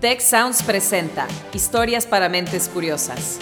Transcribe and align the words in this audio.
Tech 0.00 0.22
Sounds 0.22 0.62
presenta 0.62 1.26
Historias 1.52 2.06
para 2.06 2.30
Mentes 2.30 2.70
Curiosas. 2.70 3.38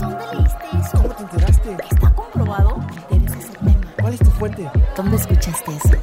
¿Dónde 0.00 0.24
leíste 0.32 0.64
eso? 0.80 1.02
¿Cómo 1.02 1.14
te 1.16 1.22
enteraste? 1.22 1.76
¿Está 1.90 2.14
comprobado? 2.14 2.80
Debe 3.10 3.28
ser 3.28 3.58
tema. 3.58 3.94
¿Cuál 4.00 4.14
es 4.14 4.20
tu 4.20 4.30
fuente? 4.30 4.70
¿Dónde 4.96 5.16
escuchaste 5.16 5.70
eso? 5.76 5.96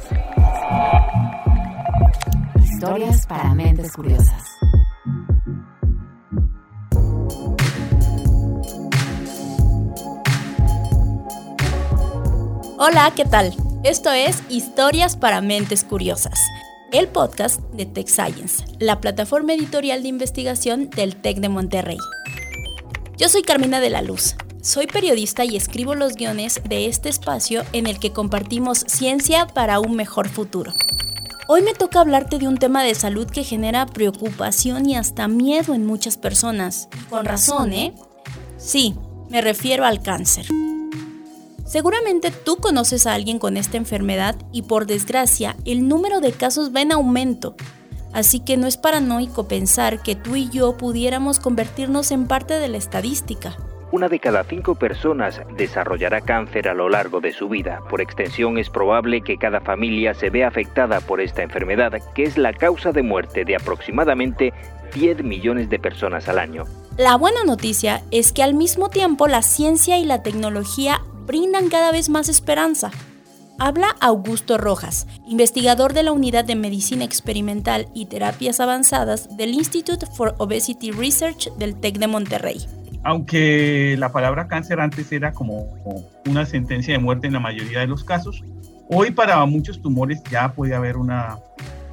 Historias 2.62 3.26
para 3.26 3.52
mentes 3.52 3.90
curiosas. 3.90 4.41
Hola, 12.84 13.12
¿qué 13.14 13.24
tal? 13.24 13.54
Esto 13.84 14.10
es 14.10 14.42
Historias 14.48 15.16
para 15.16 15.40
Mentes 15.40 15.84
Curiosas, 15.84 16.40
el 16.90 17.06
podcast 17.06 17.60
de 17.74 17.86
Tech 17.86 18.08
Science, 18.08 18.64
la 18.80 19.00
plataforma 19.00 19.52
editorial 19.52 20.02
de 20.02 20.08
investigación 20.08 20.90
del 20.90 21.14
TEC 21.14 21.36
de 21.36 21.48
Monterrey. 21.48 21.98
Yo 23.16 23.28
soy 23.28 23.42
Carmina 23.42 23.78
de 23.78 23.88
la 23.88 24.02
Luz, 24.02 24.34
soy 24.62 24.88
periodista 24.88 25.44
y 25.44 25.54
escribo 25.54 25.94
los 25.94 26.16
guiones 26.16 26.60
de 26.68 26.86
este 26.86 27.08
espacio 27.08 27.62
en 27.72 27.86
el 27.86 28.00
que 28.00 28.12
compartimos 28.12 28.78
ciencia 28.88 29.46
para 29.46 29.78
un 29.78 29.94
mejor 29.94 30.28
futuro. 30.28 30.74
Hoy 31.46 31.62
me 31.62 31.74
toca 31.74 32.00
hablarte 32.00 32.40
de 32.40 32.48
un 32.48 32.58
tema 32.58 32.82
de 32.82 32.96
salud 32.96 33.30
que 33.30 33.44
genera 33.44 33.86
preocupación 33.86 34.90
y 34.90 34.96
hasta 34.96 35.28
miedo 35.28 35.74
en 35.74 35.86
muchas 35.86 36.16
personas. 36.16 36.88
Con 37.08 37.26
razón, 37.26 37.74
¿eh? 37.74 37.94
Sí, 38.56 38.96
me 39.30 39.40
refiero 39.40 39.84
al 39.84 40.02
cáncer. 40.02 40.46
Seguramente 41.72 42.30
tú 42.30 42.56
conoces 42.56 43.06
a 43.06 43.14
alguien 43.14 43.38
con 43.38 43.56
esta 43.56 43.78
enfermedad 43.78 44.36
y 44.52 44.60
por 44.60 44.84
desgracia 44.84 45.56
el 45.64 45.88
número 45.88 46.20
de 46.20 46.32
casos 46.32 46.70
va 46.76 46.82
en 46.82 46.92
aumento. 46.92 47.54
Así 48.12 48.40
que 48.40 48.58
no 48.58 48.66
es 48.66 48.76
paranoico 48.76 49.48
pensar 49.48 50.02
que 50.02 50.14
tú 50.14 50.36
y 50.36 50.50
yo 50.50 50.76
pudiéramos 50.76 51.40
convertirnos 51.40 52.10
en 52.10 52.26
parte 52.26 52.58
de 52.58 52.68
la 52.68 52.76
estadística. 52.76 53.56
Una 53.90 54.10
de 54.10 54.20
cada 54.20 54.44
cinco 54.44 54.74
personas 54.74 55.40
desarrollará 55.56 56.20
cáncer 56.20 56.68
a 56.68 56.74
lo 56.74 56.90
largo 56.90 57.22
de 57.22 57.32
su 57.32 57.48
vida. 57.48 57.80
Por 57.88 58.02
extensión 58.02 58.58
es 58.58 58.68
probable 58.68 59.22
que 59.22 59.38
cada 59.38 59.62
familia 59.62 60.12
se 60.12 60.28
vea 60.28 60.48
afectada 60.48 61.00
por 61.00 61.22
esta 61.22 61.42
enfermedad, 61.42 62.02
que 62.14 62.24
es 62.24 62.36
la 62.36 62.52
causa 62.52 62.92
de 62.92 63.02
muerte 63.02 63.46
de 63.46 63.56
aproximadamente 63.56 64.52
10 64.92 65.24
millones 65.24 65.70
de 65.70 65.78
personas 65.78 66.28
al 66.28 66.38
año. 66.38 66.64
La 66.98 67.16
buena 67.16 67.44
noticia 67.44 68.02
es 68.10 68.32
que 68.32 68.42
al 68.42 68.52
mismo 68.52 68.90
tiempo 68.90 69.26
la 69.26 69.40
ciencia 69.40 69.96
y 69.96 70.04
la 70.04 70.22
tecnología 70.22 71.00
brindan 71.26 71.68
cada 71.68 71.92
vez 71.92 72.08
más 72.08 72.28
esperanza. 72.28 72.90
Habla 73.58 73.94
Augusto 74.00 74.58
Rojas, 74.58 75.06
investigador 75.26 75.92
de 75.92 76.02
la 76.02 76.12
Unidad 76.12 76.44
de 76.44 76.56
Medicina 76.56 77.04
Experimental 77.04 77.86
y 77.94 78.06
Terapias 78.06 78.60
Avanzadas 78.60 79.36
del 79.36 79.54
Institute 79.54 80.06
for 80.06 80.34
Obesity 80.38 80.90
Research 80.90 81.52
del 81.58 81.76
TEC 81.76 81.98
de 81.98 82.06
Monterrey. 82.06 82.66
Aunque 83.04 83.96
la 83.98 84.10
palabra 84.10 84.48
cáncer 84.48 84.80
antes 84.80 85.12
era 85.12 85.32
como 85.32 85.66
una 86.26 86.46
sentencia 86.46 86.94
de 86.94 86.98
muerte 86.98 87.26
en 87.26 87.34
la 87.34 87.40
mayoría 87.40 87.80
de 87.80 87.86
los 87.86 88.04
casos, 88.04 88.42
hoy 88.88 89.10
para 89.10 89.44
muchos 89.46 89.80
tumores 89.80 90.22
ya 90.30 90.52
puede 90.52 90.74
haber 90.74 90.96
una 90.96 91.38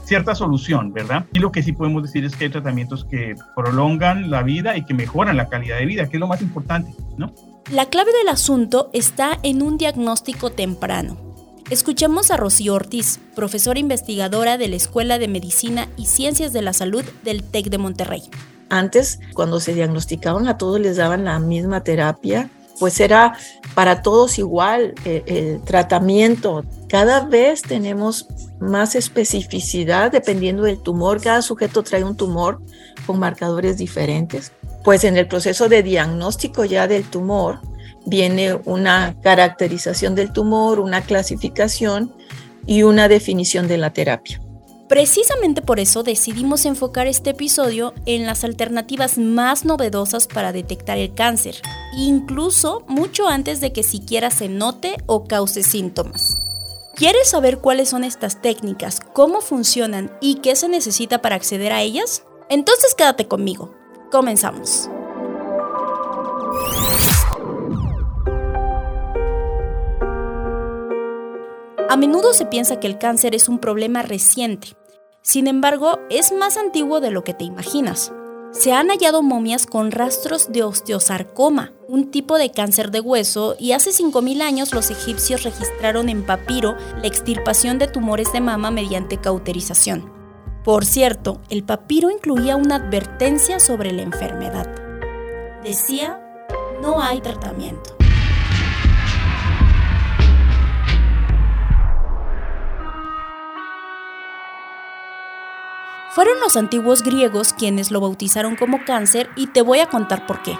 cierta 0.05 0.33
solución, 0.33 0.91
¿verdad? 0.91 1.25
Y 1.33 1.39
lo 1.39 1.51
que 1.51 1.61
sí 1.61 1.71
podemos 1.71 2.01
decir 2.01 2.25
es 2.25 2.35
que 2.35 2.45
hay 2.45 2.49
tratamientos 2.49 3.05
que 3.05 3.35
prolongan 3.55 4.31
la 4.31 4.41
vida 4.41 4.75
y 4.75 4.83
que 4.85 4.95
mejoran 4.95 5.37
la 5.37 5.49
calidad 5.49 5.77
de 5.77 5.85
vida, 5.85 6.09
que 6.09 6.17
es 6.17 6.19
lo 6.19 6.27
más 6.27 6.41
importante, 6.41 6.91
¿no? 7.17 7.31
La 7.71 7.85
clave 7.85 8.11
del 8.11 8.29
asunto 8.29 8.89
está 8.93 9.37
en 9.43 9.61
un 9.61 9.77
diagnóstico 9.77 10.49
temprano. 10.49 11.17
Escuchamos 11.69 12.31
a 12.31 12.37
Rocío 12.37 12.73
Ortiz, 12.73 13.19
profesora 13.35 13.77
investigadora 13.77 14.57
de 14.57 14.67
la 14.69 14.75
Escuela 14.75 15.19
de 15.19 15.27
Medicina 15.27 15.87
y 15.95 16.07
Ciencias 16.07 16.51
de 16.51 16.63
la 16.63 16.73
Salud 16.73 17.03
del 17.23 17.43
TEC 17.43 17.67
de 17.67 17.77
Monterrey. 17.77 18.23
Antes, 18.69 19.19
cuando 19.35 19.59
se 19.59 19.75
diagnosticaban 19.75 20.47
a 20.47 20.57
todos 20.57 20.79
les 20.79 20.97
daban 20.97 21.25
la 21.25 21.37
misma 21.37 21.83
terapia, 21.83 22.49
pues 22.79 22.99
era 22.99 23.37
para 23.75 24.01
todos 24.01 24.39
igual 24.39 24.95
el, 25.05 25.23
el 25.27 25.61
tratamiento. 25.61 26.63
Cada 26.87 27.25
vez 27.25 27.61
tenemos 27.61 28.25
más 28.59 28.95
especificidad 28.95 30.11
dependiendo 30.11 30.63
del 30.63 30.79
tumor. 30.81 31.21
Cada 31.21 31.43
sujeto 31.43 31.83
trae 31.83 32.03
un 32.03 32.17
tumor 32.17 32.63
con 33.05 33.19
marcadores 33.19 33.77
diferentes 33.77 34.53
pues 34.83 35.03
en 35.03 35.17
el 35.17 35.27
proceso 35.27 35.69
de 35.69 35.83
diagnóstico 35.83 36.65
ya 36.65 36.87
del 36.87 37.03
tumor 37.09 37.59
viene 38.05 38.55
una 38.65 39.15
caracterización 39.21 40.15
del 40.15 40.33
tumor, 40.33 40.79
una 40.79 41.01
clasificación 41.01 42.13
y 42.65 42.83
una 42.83 43.07
definición 43.07 43.67
de 43.67 43.77
la 43.77 43.93
terapia. 43.93 44.41
Precisamente 44.87 45.61
por 45.61 45.79
eso 45.79 46.01
decidimos 46.01 46.65
enfocar 46.65 47.05
este 47.05 47.31
episodio 47.31 47.93
en 48.07 48.25
las 48.25 48.43
alternativas 48.43 49.19
más 49.19 49.63
novedosas 49.63 50.27
para 50.27 50.51
detectar 50.51 50.97
el 50.97 51.13
cáncer, 51.13 51.57
incluso 51.95 52.83
mucho 52.87 53.27
antes 53.27 53.61
de 53.61 53.71
que 53.71 53.83
siquiera 53.83 54.31
se 54.31 54.49
note 54.49 54.97
o 55.05 55.25
cause 55.25 55.61
síntomas. 55.61 56.39
¿Quieres 56.95 57.29
saber 57.29 57.59
cuáles 57.59 57.89
son 57.89 58.03
estas 58.03 58.41
técnicas, 58.41 58.99
cómo 59.13 59.41
funcionan 59.41 60.11
y 60.21 60.35
qué 60.35 60.55
se 60.55 60.67
necesita 60.67 61.21
para 61.21 61.35
acceder 61.35 61.71
a 61.71 61.83
ellas? 61.83 62.23
Entonces 62.49 62.95
quédate 62.95 63.27
conmigo. 63.27 63.78
Comenzamos. 64.11 64.89
A 71.89 71.95
menudo 71.95 72.33
se 72.33 72.45
piensa 72.45 72.79
que 72.79 72.87
el 72.87 72.97
cáncer 72.97 73.33
es 73.33 73.49
un 73.49 73.59
problema 73.59 74.03
reciente. 74.03 74.75
Sin 75.21 75.47
embargo, 75.47 75.99
es 76.09 76.31
más 76.31 76.57
antiguo 76.57 77.01
de 77.01 77.11
lo 77.11 77.23
que 77.23 77.33
te 77.33 77.43
imaginas. 77.43 78.11
Se 78.51 78.73
han 78.73 78.89
hallado 78.89 79.21
momias 79.21 79.67
con 79.67 79.91
rastros 79.91 80.51
de 80.51 80.63
osteosarcoma, 80.63 81.71
un 81.87 82.09
tipo 82.09 82.37
de 82.37 82.51
cáncer 82.51 82.89
de 82.89 82.99
hueso, 82.99 83.55
y 83.59 83.73
hace 83.73 83.91
5.000 83.91 84.41
años 84.41 84.73
los 84.73 84.89
egipcios 84.89 85.43
registraron 85.43 86.09
en 86.09 86.25
papiro 86.25 86.75
la 86.99 87.07
extirpación 87.07 87.77
de 87.77 87.87
tumores 87.87 88.33
de 88.33 88.41
mama 88.41 88.71
mediante 88.71 89.17
cauterización. 89.17 90.18
Por 90.63 90.85
cierto, 90.85 91.39
el 91.49 91.63
papiro 91.63 92.11
incluía 92.11 92.57
una 92.57 92.75
advertencia 92.75 93.59
sobre 93.59 93.91
la 93.93 94.01
enfermedad. 94.01 94.67
Decía, 95.63 96.19
no 96.81 97.01
hay 97.01 97.21
tratamiento. 97.21 97.95
Fueron 106.11 106.39
los 106.41 106.57
antiguos 106.57 107.03
griegos 107.03 107.53
quienes 107.53 107.91
lo 107.91 108.01
bautizaron 108.01 108.57
como 108.57 108.83
cáncer 108.83 109.29
y 109.37 109.47
te 109.47 109.61
voy 109.61 109.79
a 109.79 109.87
contar 109.87 110.25
por 110.27 110.41
qué. 110.43 110.57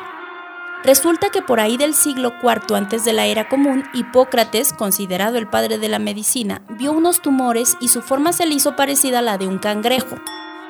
Resulta 0.83 1.29
que 1.29 1.41
por 1.41 1.59
ahí 1.59 1.75
del 1.75 1.93
siglo 1.93 2.33
IV 2.41 2.75
antes 2.75 3.03
de 3.03 3.11
la 3.11 3.25
era 3.25 3.49
común, 3.49 3.83
Hipócrates, 3.93 4.71
considerado 4.71 5.37
el 5.37 5.47
padre 5.47 5.77
de 5.77 5.89
la 5.89 5.99
medicina, 5.99 6.61
vio 6.69 6.93
unos 6.93 7.21
tumores 7.21 7.75
y 7.81 7.89
su 7.89 8.01
forma 8.01 8.31
se 8.31 8.45
le 8.45 8.55
hizo 8.55 8.77
parecida 8.77 9.19
a 9.19 9.21
la 9.21 9.37
de 9.37 9.47
un 9.47 9.59
cangrejo. 9.59 10.15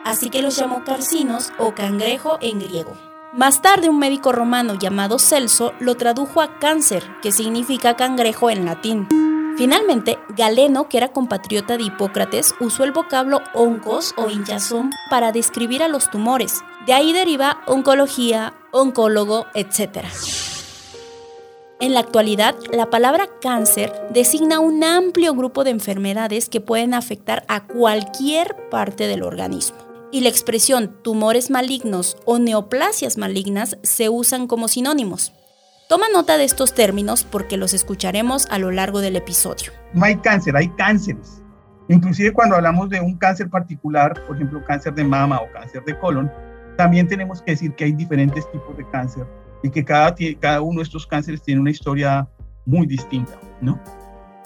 Así 0.04 0.32
que 0.32 0.42
los 0.42 0.56
llamó 0.56 0.84
carcinos 0.84 1.54
o 1.60 1.76
cangrejo 1.76 2.40
en 2.42 2.60
griego. 2.60 2.98
Más 3.34 3.62
tarde 3.62 3.90
un 3.90 4.00
médico 4.00 4.32
romano 4.32 4.74
llamado 4.74 5.20
Celso 5.20 5.74
lo 5.80 5.96
tradujo 5.96 6.42
a 6.42 6.58
cáncer, 6.58 7.04
que 7.22 7.32
significa 7.32 7.96
cangrejo 7.96 8.50
en 8.50 8.66
latín. 8.66 9.08
Finalmente, 9.56 10.18
Galeno, 10.30 10.90
que 10.90 10.98
era 10.98 11.10
compatriota 11.10 11.78
de 11.78 11.84
Hipócrates, 11.84 12.56
usó 12.60 12.86
el 12.86 12.94
vocablo 12.94 13.42
oncos 13.54 14.16
o 14.18 14.32
hinchazón 14.32 14.90
para 15.12 15.32
describir 15.32 15.84
a 15.84 15.88
los 15.88 16.10
tumores. 16.10 16.64
De 16.90 16.96
ahí 16.96 17.14
deriva 17.14 17.62
oncología, 17.68 18.56
oncólogo, 18.72 19.46
etc. 19.54 20.06
En 21.80 21.94
la 21.94 22.00
actualidad, 22.00 22.56
la 22.74 22.90
palabra 22.90 23.28
cáncer 23.44 23.94
designa 24.12 24.60
un 24.60 24.84
amplio 24.84 25.36
grupo 25.36 25.64
de 25.64 25.70
enfermedades 25.70 26.50
que 26.50 26.62
pueden 26.62 26.96
afectar 26.96 27.46
a 27.48 27.68
cualquier 27.68 28.56
parte 28.72 29.06
del 29.06 29.22
organismo. 29.22 29.78
Y 30.12 30.22
la 30.22 30.30
expresión 30.30 30.98
tumores 31.04 31.52
malignos 31.52 32.18
o 32.26 32.40
neoplasias 32.40 33.20
malignas 33.20 33.78
se 33.84 34.10
usan 34.10 34.48
como 34.48 34.68
sinónimos. 34.68 35.32
Toma 35.90 36.08
nota 36.12 36.40
de 36.40 36.46
estos 36.46 36.74
términos 36.74 37.24
porque 37.24 37.58
los 37.58 37.76
escucharemos 37.76 38.48
a 38.50 38.58
lo 38.58 38.72
largo 38.72 39.00
del 39.00 39.16
episodio. 39.16 39.72
No 39.94 40.06
hay 40.06 40.16
cáncer, 40.16 40.58
hay 40.58 40.70
cánceres. 40.70 41.44
Inclusive 41.88 42.34
cuando 42.34 42.56
hablamos 42.56 42.90
de 42.90 43.00
un 43.00 43.16
cáncer 43.16 43.48
particular, 43.48 44.26
por 44.26 44.38
ejemplo, 44.38 44.66
cáncer 44.66 44.96
de 44.96 45.04
mama 45.04 45.40
o 45.40 45.52
cáncer 45.54 45.84
de 45.86 45.96
colon, 46.00 46.32
también 46.80 47.10
tenemos 47.10 47.42
que 47.42 47.52
decir 47.52 47.76
que 47.76 47.84
hay 47.84 47.92
diferentes 47.92 48.50
tipos 48.54 48.78
de 48.78 48.90
cáncer 48.90 49.28
y 49.62 49.70
que 49.70 49.84
cada, 49.84 50.16
cada 50.40 50.62
uno 50.62 50.80
de 50.80 50.84
estos 50.84 51.06
cánceres 51.06 51.42
tiene 51.42 51.60
una 51.60 51.72
historia 51.72 52.26
muy 52.66 52.88
distinta, 52.88 53.38
¿no? 53.60 53.78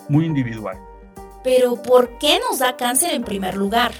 Muy 0.09 0.25
individual. 0.25 0.75
Pero 1.43 1.75
¿por 1.75 2.17
qué 2.17 2.39
nos 2.49 2.57
da 2.57 2.75
cáncer 2.75 3.13
en 3.13 3.23
primer 3.23 3.55
lugar? 3.55 3.91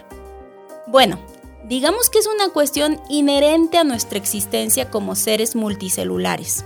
Bueno, 0.88 1.20
digamos 1.66 2.10
que 2.10 2.18
es 2.18 2.26
una 2.28 2.50
cuestión 2.50 3.00
inherente 3.08 3.78
a 3.78 3.84
nuestra 3.84 4.18
existencia 4.18 4.90
como 4.90 5.14
seres 5.14 5.56
multicelulares. 5.56 6.66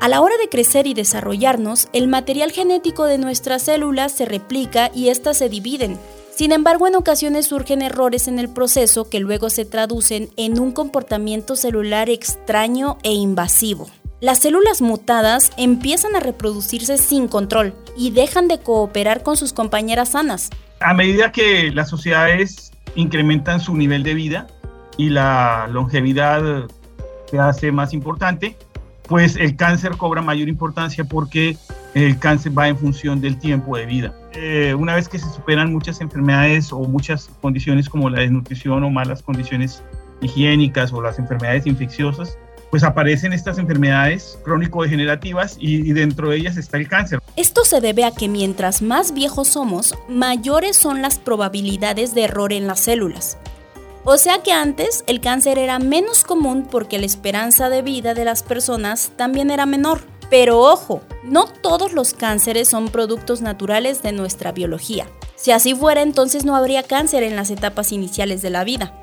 A 0.00 0.08
la 0.08 0.22
hora 0.22 0.38
de 0.38 0.48
crecer 0.48 0.86
y 0.86 0.94
desarrollarnos, 0.94 1.90
el 1.92 2.08
material 2.08 2.52
genético 2.52 3.04
de 3.04 3.18
nuestras 3.18 3.64
células 3.64 4.12
se 4.12 4.24
replica 4.24 4.90
y 4.94 5.10
éstas 5.10 5.36
se 5.36 5.50
dividen. 5.50 5.98
Sin 6.34 6.52
embargo, 6.52 6.86
en 6.86 6.96
ocasiones 6.96 7.46
surgen 7.46 7.82
errores 7.82 8.28
en 8.28 8.38
el 8.38 8.48
proceso 8.48 9.10
que 9.10 9.20
luego 9.20 9.50
se 9.50 9.64
traducen 9.64 10.30
en 10.36 10.58
un 10.58 10.72
comportamiento 10.72 11.56
celular 11.56 12.08
extraño 12.08 12.96
e 13.02 13.12
invasivo. 13.12 13.90
Las 14.20 14.40
células 14.40 14.82
mutadas 14.82 15.50
empiezan 15.56 16.14
a 16.14 16.20
reproducirse 16.20 16.98
sin 16.98 17.26
control 17.28 17.74
y 17.96 18.10
dejan 18.10 18.48
de 18.48 18.58
cooperar 18.58 19.22
con 19.22 19.36
sus 19.36 19.52
compañeras 19.52 20.10
sanas. 20.10 20.50
A 20.80 20.94
medida 20.94 21.32
que 21.32 21.70
las 21.72 21.88
sociedades 21.88 22.72
incrementan 22.94 23.60
su 23.60 23.74
nivel 23.74 24.02
de 24.02 24.14
vida 24.14 24.46
y 24.96 25.10
la 25.10 25.68
longevidad 25.70 26.68
se 27.30 27.38
hace 27.38 27.72
más 27.72 27.92
importante, 27.92 28.56
pues 29.10 29.34
el 29.34 29.56
cáncer 29.56 29.96
cobra 29.96 30.22
mayor 30.22 30.48
importancia 30.48 31.02
porque 31.02 31.56
el 31.94 32.16
cáncer 32.20 32.56
va 32.56 32.68
en 32.68 32.78
función 32.78 33.20
del 33.20 33.36
tiempo 33.38 33.76
de 33.76 33.84
vida. 33.84 34.14
Eh, 34.34 34.72
una 34.78 34.94
vez 34.94 35.08
que 35.08 35.18
se 35.18 35.28
superan 35.28 35.72
muchas 35.72 36.00
enfermedades 36.00 36.72
o 36.72 36.78
muchas 36.78 37.28
condiciones 37.42 37.88
como 37.88 38.08
la 38.08 38.20
desnutrición 38.20 38.84
o 38.84 38.90
malas 38.90 39.20
condiciones 39.20 39.82
higiénicas 40.20 40.92
o 40.92 41.02
las 41.02 41.18
enfermedades 41.18 41.66
infecciosas, 41.66 42.38
pues 42.70 42.84
aparecen 42.84 43.32
estas 43.32 43.58
enfermedades 43.58 44.38
crónico-degenerativas 44.44 45.56
y, 45.58 45.90
y, 45.90 45.92
dentro 45.92 46.30
de 46.30 46.36
ellas 46.36 46.56
está 46.56 46.76
el 46.76 46.86
cáncer. 46.86 47.18
Esto 47.34 47.64
se 47.64 47.80
debe 47.80 48.04
a 48.04 48.12
que 48.12 48.28
mientras 48.28 48.80
más 48.80 49.12
viejos 49.12 49.48
somos, 49.48 49.96
mayores 50.08 50.76
son 50.76 51.02
las 51.02 51.18
probabilidades 51.18 52.14
de 52.14 52.22
error 52.22 52.52
en 52.52 52.68
las 52.68 52.78
células. 52.78 53.38
O 54.04 54.16
sea 54.16 54.42
que 54.42 54.52
antes 54.52 55.04
el 55.06 55.20
cáncer 55.20 55.58
era 55.58 55.78
menos 55.78 56.24
común 56.24 56.66
porque 56.70 56.98
la 56.98 57.04
esperanza 57.04 57.68
de 57.68 57.82
vida 57.82 58.14
de 58.14 58.24
las 58.24 58.42
personas 58.42 59.12
también 59.16 59.50
era 59.50 59.66
menor. 59.66 60.00
Pero 60.30 60.60
ojo, 60.60 61.02
no 61.22 61.44
todos 61.46 61.92
los 61.92 62.14
cánceres 62.14 62.68
son 62.68 62.88
productos 62.88 63.42
naturales 63.42 64.02
de 64.02 64.12
nuestra 64.12 64.52
biología. 64.52 65.06
Si 65.34 65.50
así 65.52 65.74
fuera, 65.74 66.00
entonces 66.00 66.46
no 66.46 66.56
habría 66.56 66.82
cáncer 66.82 67.24
en 67.24 67.36
las 67.36 67.50
etapas 67.50 67.92
iniciales 67.92 68.40
de 68.40 68.48
la 68.48 68.64
vida. 68.64 68.94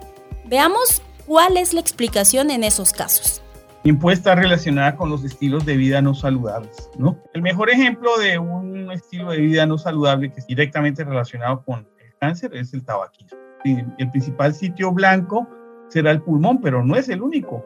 Veamos 0.46 1.04
cuál 1.28 1.58
es 1.58 1.74
la 1.74 1.82
explicación 1.82 2.50
en 2.50 2.64
esos 2.64 2.92
casos. 2.92 3.44
Puede 4.02 4.18
estar 4.18 4.38
relacionada 4.38 4.98
con 4.98 5.10
los 5.10 5.24
estilos 5.24 5.66
de 5.66 5.78
vida 5.78 6.02
no 6.02 6.14
saludables, 6.14 6.90
¿no? 6.98 7.18
El 7.34 7.42
mejor 7.42 7.70
ejemplo 7.70 8.18
de 8.18 8.38
un 8.38 8.92
estilo 8.92 9.32
de 9.32 9.38
vida 9.38 9.66
no 9.66 9.78
saludable 9.78 10.32
que 10.32 10.42
es 10.42 10.48
directamente 10.48 11.06
relacionado 11.06 11.64
con 11.64 11.88
el 12.00 12.14
cáncer 12.20 12.54
es 12.54 12.74
el 12.74 12.84
tabaquismo 12.84 13.47
el 13.64 14.12
principal 14.12 14.54
sitio 14.54 14.92
blanco 14.92 15.48
será 15.90 16.12
el 16.12 16.22
pulmón, 16.22 16.62
pero 16.62 16.84
no 16.84 16.96
es 16.96 17.10
el 17.10 17.22
único. 17.22 17.66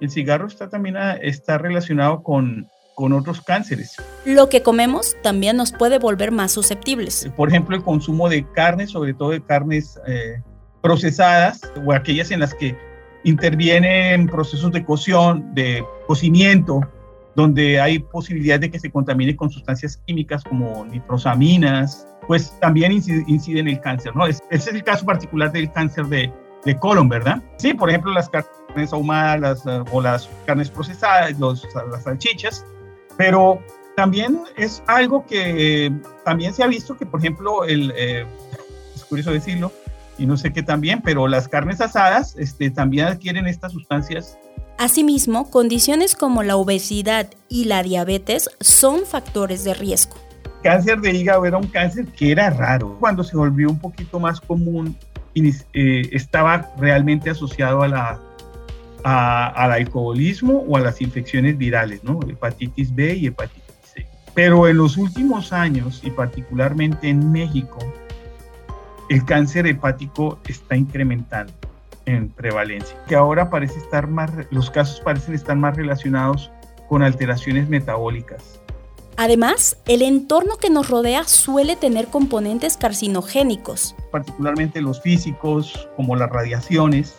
El 0.00 0.10
cigarro 0.10 0.46
está 0.46 0.68
también 0.68 0.96
está 1.20 1.58
relacionado 1.58 2.22
con, 2.22 2.68
con 2.94 3.12
otros 3.12 3.40
cánceres. 3.40 3.96
Lo 4.24 4.48
que 4.48 4.62
comemos 4.62 5.16
también 5.22 5.56
nos 5.56 5.72
puede 5.72 5.98
volver 5.98 6.32
más 6.32 6.52
susceptibles. 6.52 7.30
Por 7.36 7.48
ejemplo, 7.48 7.76
el 7.76 7.82
consumo 7.82 8.28
de 8.28 8.46
carne, 8.52 8.86
sobre 8.86 9.14
todo 9.14 9.30
de 9.30 9.42
carnes 9.42 10.00
eh, 10.06 10.40
procesadas 10.82 11.60
o 11.86 11.92
aquellas 11.92 12.30
en 12.30 12.40
las 12.40 12.54
que 12.54 12.76
intervienen 13.24 14.26
procesos 14.26 14.72
de 14.72 14.84
cocción, 14.84 15.54
de 15.54 15.84
cocimiento, 16.06 16.80
donde 17.34 17.80
hay 17.80 17.98
posibilidad 17.98 18.60
de 18.60 18.70
que 18.70 18.78
se 18.78 18.90
contamine 18.90 19.36
con 19.36 19.50
sustancias 19.50 20.02
químicas 20.06 20.44
como 20.44 20.84
nitrosaminas, 20.84 22.06
pues 22.26 22.58
también 22.60 22.92
incide, 22.92 23.60
en 23.60 23.68
el 23.68 23.80
cáncer, 23.80 24.14
¿no? 24.14 24.26
ese 24.26 24.42
es 24.50 24.66
el 24.68 24.84
caso 24.84 25.04
particular 25.04 25.52
del 25.52 25.70
cáncer 25.72 26.06
de, 26.06 26.32
de 26.64 26.76
colon, 26.78 27.08
¿verdad? 27.08 27.42
Sí, 27.56 27.74
por 27.74 27.90
ejemplo, 27.90 28.12
las 28.12 28.28
carnes 28.28 28.92
ahumadas 28.92 29.62
eh, 29.66 29.82
o 29.92 30.00
las 30.00 30.28
carnes 30.46 30.70
procesadas, 30.70 31.38
los, 31.38 31.66
las 31.90 32.04
salchichas, 32.04 32.64
pero 33.16 33.60
también 33.96 34.40
es 34.56 34.82
algo 34.86 35.26
que 35.26 35.92
también 36.24 36.54
se 36.54 36.62
ha 36.62 36.66
visto 36.66 36.96
que, 36.96 37.06
por 37.06 37.20
ejemplo, 37.20 37.64
el, 37.64 37.92
eh, 37.96 38.26
es 38.94 39.04
curioso 39.04 39.32
decirlo, 39.32 39.72
y 40.18 40.26
no 40.26 40.36
sé 40.36 40.52
qué 40.52 40.62
también, 40.62 41.02
pero 41.02 41.26
las 41.26 41.48
carnes 41.48 41.80
asadas 41.80 42.36
este, 42.38 42.70
también 42.70 43.06
adquieren 43.06 43.46
estas 43.46 43.72
sustancias 43.72 44.38
Asimismo, 44.78 45.48
condiciones 45.50 46.16
como 46.16 46.42
la 46.42 46.56
obesidad 46.56 47.30
y 47.48 47.66
la 47.66 47.82
diabetes 47.82 48.50
son 48.60 49.06
factores 49.06 49.64
de 49.64 49.74
riesgo. 49.74 50.16
Cáncer 50.62 51.00
de 51.00 51.12
hígado 51.12 51.44
era 51.44 51.58
un 51.58 51.66
cáncer 51.66 52.06
que 52.06 52.30
era 52.30 52.50
raro. 52.50 52.96
Cuando 53.00 53.24
se 53.24 53.36
volvió 53.36 53.68
un 53.68 53.78
poquito 53.78 54.20
más 54.20 54.40
común, 54.40 54.96
eh, 55.34 56.08
estaba 56.12 56.70
realmente 56.78 57.30
asociado 57.30 57.82
a 57.82 57.88
la, 57.88 58.20
al 59.04 59.72
alcoholismo 59.72 60.64
o 60.68 60.76
a 60.76 60.80
las 60.80 61.00
infecciones 61.00 61.58
virales, 61.58 62.04
¿no? 62.04 62.20
Hepatitis 62.28 62.94
B 62.94 63.14
y 63.16 63.26
hepatitis 63.26 63.74
C. 63.82 64.06
Pero 64.34 64.68
en 64.68 64.76
los 64.76 64.96
últimos 64.96 65.52
años, 65.52 66.00
y 66.04 66.10
particularmente 66.10 67.08
en 67.08 67.32
México, 67.32 67.78
el 69.08 69.24
cáncer 69.24 69.66
hepático 69.66 70.38
está 70.46 70.76
incrementando 70.76 71.52
en 72.06 72.28
prevalencia, 72.28 72.96
que 73.06 73.14
ahora 73.14 73.50
parece 73.50 73.78
estar 73.78 74.06
más, 74.08 74.30
los 74.50 74.70
casos 74.70 75.00
parecen 75.00 75.34
estar 75.34 75.56
más 75.56 75.76
relacionados 75.76 76.50
con 76.88 77.02
alteraciones 77.02 77.68
metabólicas. 77.68 78.61
Además, 79.16 79.76
el 79.86 80.02
entorno 80.02 80.56
que 80.56 80.70
nos 80.70 80.88
rodea 80.88 81.24
suele 81.24 81.76
tener 81.76 82.06
componentes 82.06 82.76
carcinogénicos. 82.76 83.94
Particularmente 84.10 84.80
los 84.80 85.00
físicos, 85.00 85.88
como 85.96 86.16
las 86.16 86.30
radiaciones, 86.30 87.16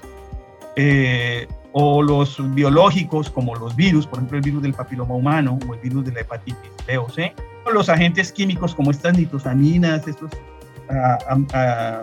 eh, 0.75 1.47
o 1.73 2.01
los 2.01 2.37
biológicos, 2.53 3.29
como 3.29 3.55
los 3.55 3.75
virus, 3.75 4.05
por 4.07 4.19
ejemplo 4.19 4.37
el 4.37 4.43
virus 4.43 4.61
del 4.61 4.73
papiloma 4.73 5.15
humano 5.15 5.57
o 5.67 5.73
el 5.73 5.79
virus 5.79 6.05
de 6.05 6.11
la 6.13 6.21
hepatitis 6.21 6.71
B 6.87 6.97
o 6.97 7.09
C, 7.09 7.33
o 7.65 7.71
los 7.71 7.89
agentes 7.89 8.31
químicos 8.31 8.75
como 8.75 8.91
estas 8.91 9.17
nitrosaminas, 9.17 10.07
estos 10.07 10.31
ah, 10.89 11.17
ah, 11.53 12.01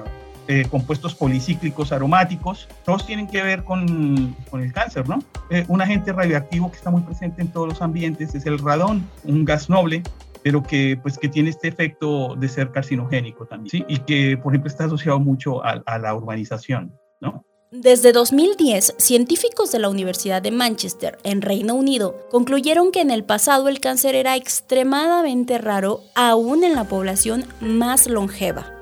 eh, 0.53 0.67
compuestos 0.69 1.15
policíclicos 1.15 1.93
aromáticos, 1.93 2.67
todos 2.85 3.07
tienen 3.07 3.29
que 3.29 3.41
ver 3.41 3.63
con, 3.63 4.35
con 4.51 4.61
el 4.65 4.73
cáncer, 4.73 5.09
¿no? 5.09 5.21
Eh, 5.49 5.65
un 5.69 5.81
agente 5.81 6.13
radioactivo 6.13 6.73
que 6.73 6.77
está 6.77 6.91
muy 6.91 7.03
presente 7.03 7.41
en 7.41 7.53
todos 7.53 7.69
los 7.69 7.81
ambientes 7.81 8.35
es 8.35 8.47
el 8.47 8.59
radón, 8.59 9.09
un 9.23 9.45
gas 9.45 9.71
noble, 9.71 10.03
pero 10.43 10.61
que, 10.61 10.99
pues, 11.01 11.19
que 11.19 11.29
tiene 11.29 11.51
este 11.51 11.69
efecto 11.69 12.35
de 12.35 12.49
ser 12.49 12.73
carcinogénico 12.73 13.47
también, 13.47 13.71
¿sí? 13.71 13.85
Y 13.87 13.99
que, 13.99 14.37
por 14.39 14.53
ejemplo, 14.53 14.69
está 14.69 14.87
asociado 14.87 15.21
mucho 15.21 15.65
a, 15.65 15.83
a 15.87 15.99
la 16.01 16.17
urbanización, 16.17 16.99
¿no? 17.21 17.45
Desde 17.71 18.11
2010, 18.11 18.97
científicos 18.99 19.71
de 19.71 19.79
la 19.79 19.89
Universidad 19.89 20.43
de 20.43 20.51
Manchester, 20.51 21.17
en 21.23 21.43
Reino 21.43 21.77
Unido, 21.77 22.27
concluyeron 22.29 22.91
que 22.91 23.03
en 23.03 23.13
el 23.13 23.23
pasado 23.23 23.69
el 23.69 23.79
cáncer 23.79 24.17
era 24.17 24.35
extremadamente 24.35 25.59
raro 25.59 26.01
aún 26.17 26.65
en 26.65 26.75
la 26.75 26.89
población 26.89 27.45
más 27.61 28.09
longeva. 28.09 28.80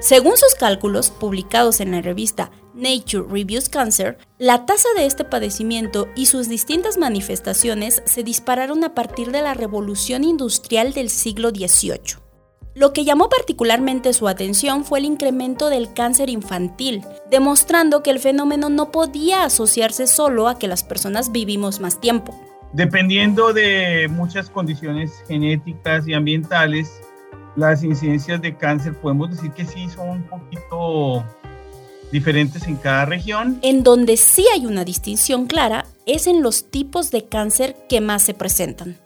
Según 0.00 0.36
sus 0.36 0.54
cálculos 0.54 1.10
publicados 1.10 1.80
en 1.80 1.90
la 1.90 2.00
revista 2.00 2.52
Nature 2.72 3.26
Reviews 3.28 3.68
Cancer, 3.68 4.16
la 4.38 4.64
tasa 4.64 4.88
de 4.96 5.06
este 5.06 5.24
padecimiento 5.24 6.08
y 6.14 6.26
sus 6.26 6.48
distintas 6.48 6.98
manifestaciones 6.98 8.02
se 8.04 8.22
dispararon 8.22 8.84
a 8.84 8.94
partir 8.94 9.32
de 9.32 9.42
la 9.42 9.54
revolución 9.54 10.22
industrial 10.22 10.92
del 10.92 11.10
siglo 11.10 11.50
XVIII. 11.50 12.22
Lo 12.76 12.92
que 12.92 13.04
llamó 13.04 13.28
particularmente 13.28 14.12
su 14.12 14.28
atención 14.28 14.84
fue 14.84 15.00
el 15.00 15.04
incremento 15.04 15.68
del 15.68 15.92
cáncer 15.92 16.30
infantil, 16.30 17.02
demostrando 17.28 18.04
que 18.04 18.10
el 18.10 18.20
fenómeno 18.20 18.68
no 18.68 18.92
podía 18.92 19.42
asociarse 19.42 20.06
solo 20.06 20.46
a 20.46 20.60
que 20.60 20.68
las 20.68 20.84
personas 20.84 21.32
vivimos 21.32 21.80
más 21.80 22.00
tiempo. 22.00 22.40
Dependiendo 22.72 23.52
de 23.52 24.06
muchas 24.08 24.48
condiciones 24.48 25.12
genéticas 25.26 26.06
y 26.06 26.14
ambientales, 26.14 27.00
las 27.58 27.82
incidencias 27.82 28.40
de 28.40 28.54
cáncer 28.54 28.94
podemos 28.94 29.30
decir 29.30 29.50
que 29.50 29.64
sí 29.64 29.88
son 29.88 30.08
un 30.10 30.22
poquito 30.22 31.24
diferentes 32.12 32.66
en 32.68 32.76
cada 32.76 33.04
región. 33.04 33.58
En 33.62 33.82
donde 33.82 34.16
sí 34.16 34.46
hay 34.54 34.64
una 34.64 34.84
distinción 34.84 35.46
clara 35.46 35.84
es 36.06 36.28
en 36.28 36.40
los 36.40 36.70
tipos 36.70 37.10
de 37.10 37.24
cáncer 37.24 37.76
que 37.88 38.00
más 38.00 38.22
se 38.22 38.32
presentan. 38.32 38.96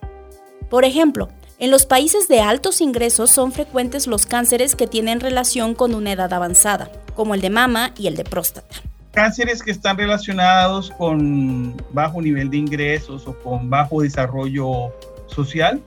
Por 0.69 0.85
ejemplo, 0.85 1.31
en 1.59 1.71
los 1.71 1.87
países 1.87 2.29
de 2.29 2.41
altos 2.41 2.83
ingresos 2.83 3.31
son 3.31 3.53
frecuentes 3.53 4.07
los 4.07 4.27
cánceres 4.27 4.77
que 4.77 4.87
tienen 4.87 5.21
relación 5.21 5.75
con 5.75 5.95
una 5.95 6.13
edad 6.13 6.33
avanzada, 6.33 6.93
como 7.17 7.35
el 7.35 7.41
de 7.41 7.51
mama 7.51 7.93
y 7.97 8.07
el 8.07 8.17
de 8.17 8.25
próstata. 8.25 8.77
Cánceres 9.13 9.63
que 9.63 9.71
están 9.71 9.97
relacionados 9.97 10.91
con 10.91 11.75
bajo 11.93 12.21
nivel 12.21 12.51
de 12.51 12.59
ingresos 12.59 13.27
o 13.27 13.39
con 13.39 13.71
bajo 13.71 14.03
desarrollo 14.03 14.93
social 15.27 15.83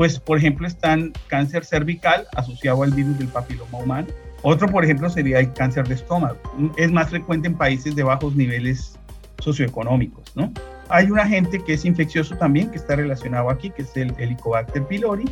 pues 0.00 0.18
por 0.18 0.38
ejemplo 0.38 0.66
están 0.66 1.12
cáncer 1.26 1.62
cervical 1.62 2.26
asociado 2.34 2.84
al 2.84 2.90
virus 2.90 3.18
del 3.18 3.28
papiloma 3.28 3.80
humano. 3.80 4.08
Otro, 4.40 4.66
por 4.66 4.82
ejemplo, 4.82 5.10
sería 5.10 5.40
el 5.40 5.52
cáncer 5.52 5.86
de 5.86 5.96
estómago. 5.96 6.38
Es 6.78 6.90
más 6.90 7.10
frecuente 7.10 7.48
en 7.48 7.54
países 7.54 7.94
de 7.94 8.02
bajos 8.02 8.34
niveles 8.34 8.98
socioeconómicos, 9.40 10.34
¿no? 10.34 10.50
Hay 10.88 11.10
un 11.10 11.18
agente 11.18 11.62
que 11.62 11.74
es 11.74 11.84
infeccioso 11.84 12.34
también, 12.36 12.70
que 12.70 12.78
está 12.78 12.96
relacionado 12.96 13.50
aquí, 13.50 13.68
que 13.68 13.82
es 13.82 13.94
el 13.94 14.14
Helicobacter 14.18 14.86
pylori, 14.86 15.26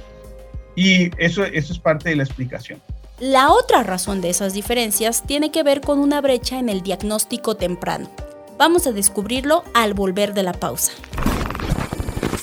y 0.77 1.13
eso, 1.17 1.45
eso 1.45 1.73
es 1.73 1.79
parte 1.79 2.11
de 2.11 2.17
la 2.17 2.25
explicación. 2.25 2.79
La 3.21 3.51
otra 3.51 3.83
razón 3.85 4.21
de 4.21 4.29
esas 4.29 4.53
diferencias 4.53 5.23
tiene 5.23 5.51
que 5.51 5.63
ver 5.63 5.81
con 5.81 5.99
una 5.99 6.21
brecha 6.21 6.59
en 6.59 6.69
el 6.69 6.83
diagnóstico 6.83 7.55
temprano. 7.55 8.11
Vamos 8.59 8.87
a 8.87 8.93
descubrirlo 8.93 9.65
al 9.73 9.95
volver 9.95 10.35
de 10.35 10.43
la 10.43 10.53
pausa. 10.53 10.93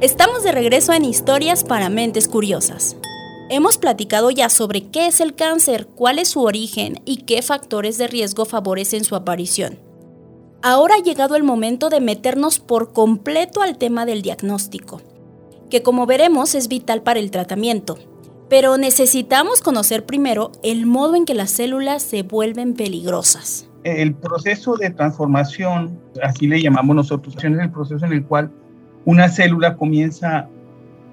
Estamos 0.00 0.44
de 0.44 0.52
regreso 0.52 0.92
en 0.92 1.04
Historias 1.04 1.64
para 1.64 1.88
Mentes 1.88 2.28
Curiosas. 2.28 2.96
Hemos 3.50 3.78
platicado 3.78 4.30
ya 4.30 4.48
sobre 4.48 4.90
qué 4.90 5.08
es 5.08 5.20
el 5.20 5.34
cáncer, 5.34 5.88
cuál 5.88 6.20
es 6.20 6.28
su 6.28 6.42
origen 6.44 7.00
y 7.04 7.22
qué 7.22 7.42
factores 7.42 7.98
de 7.98 8.06
riesgo 8.06 8.44
favorecen 8.44 9.02
su 9.02 9.16
aparición. 9.16 9.80
Ahora 10.62 10.94
ha 10.94 11.02
llegado 11.02 11.34
el 11.34 11.42
momento 11.42 11.88
de 11.88 12.00
meternos 12.00 12.60
por 12.60 12.92
completo 12.92 13.60
al 13.60 13.76
tema 13.76 14.06
del 14.06 14.22
diagnóstico, 14.22 15.02
que 15.68 15.82
como 15.82 16.06
veremos 16.06 16.54
es 16.54 16.68
vital 16.68 17.02
para 17.02 17.18
el 17.18 17.32
tratamiento, 17.32 17.98
pero 18.48 18.76
necesitamos 18.78 19.62
conocer 19.62 20.06
primero 20.06 20.52
el 20.62 20.86
modo 20.86 21.16
en 21.16 21.24
que 21.24 21.34
las 21.34 21.50
células 21.50 22.04
se 22.04 22.22
vuelven 22.22 22.74
peligrosas. 22.74 23.68
El 23.82 24.14
proceso 24.14 24.76
de 24.76 24.90
transformación, 24.90 25.98
así 26.22 26.46
le 26.46 26.62
llamamos 26.62 26.94
nosotros, 26.94 27.34
es 27.36 27.42
el 27.42 27.72
proceso 27.72 28.06
en 28.06 28.12
el 28.12 28.24
cual 28.24 28.52
una 29.08 29.30
célula 29.30 29.74
comienza 29.78 30.50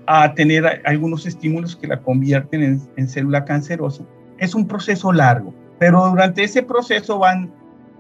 a 0.05 0.33
tener 0.33 0.81
algunos 0.83 1.25
estímulos 1.25 1.77
que 1.77 1.87
la 1.87 2.01
convierten 2.01 2.85
en, 2.97 3.07
célula 3.07 3.45
cancerosa. 3.45 4.03
Es 4.37 4.53
un 4.53 4.67
proceso 4.67 5.13
largo, 5.13 5.53
pero 5.79 6.09
durante 6.09 6.43
ese 6.43 6.61
proceso 6.61 7.19
van 7.19 7.53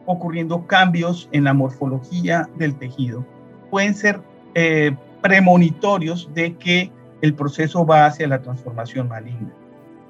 ocurriendo 0.05 0.67
cambios 0.67 1.29
en 1.31 1.45
la 1.45 1.53
morfología 1.53 2.49
del 2.57 2.75
tejido. 2.75 3.25
Pueden 3.71 3.95
ser 3.95 4.19
eh, 4.53 4.93
premonitorios 5.21 6.29
de 6.33 6.57
que 6.57 6.91
el 7.21 7.33
proceso 7.33 7.85
va 7.85 8.05
hacia 8.05 8.27
la 8.27 8.41
transformación 8.41 9.07
maligna. 9.07 9.53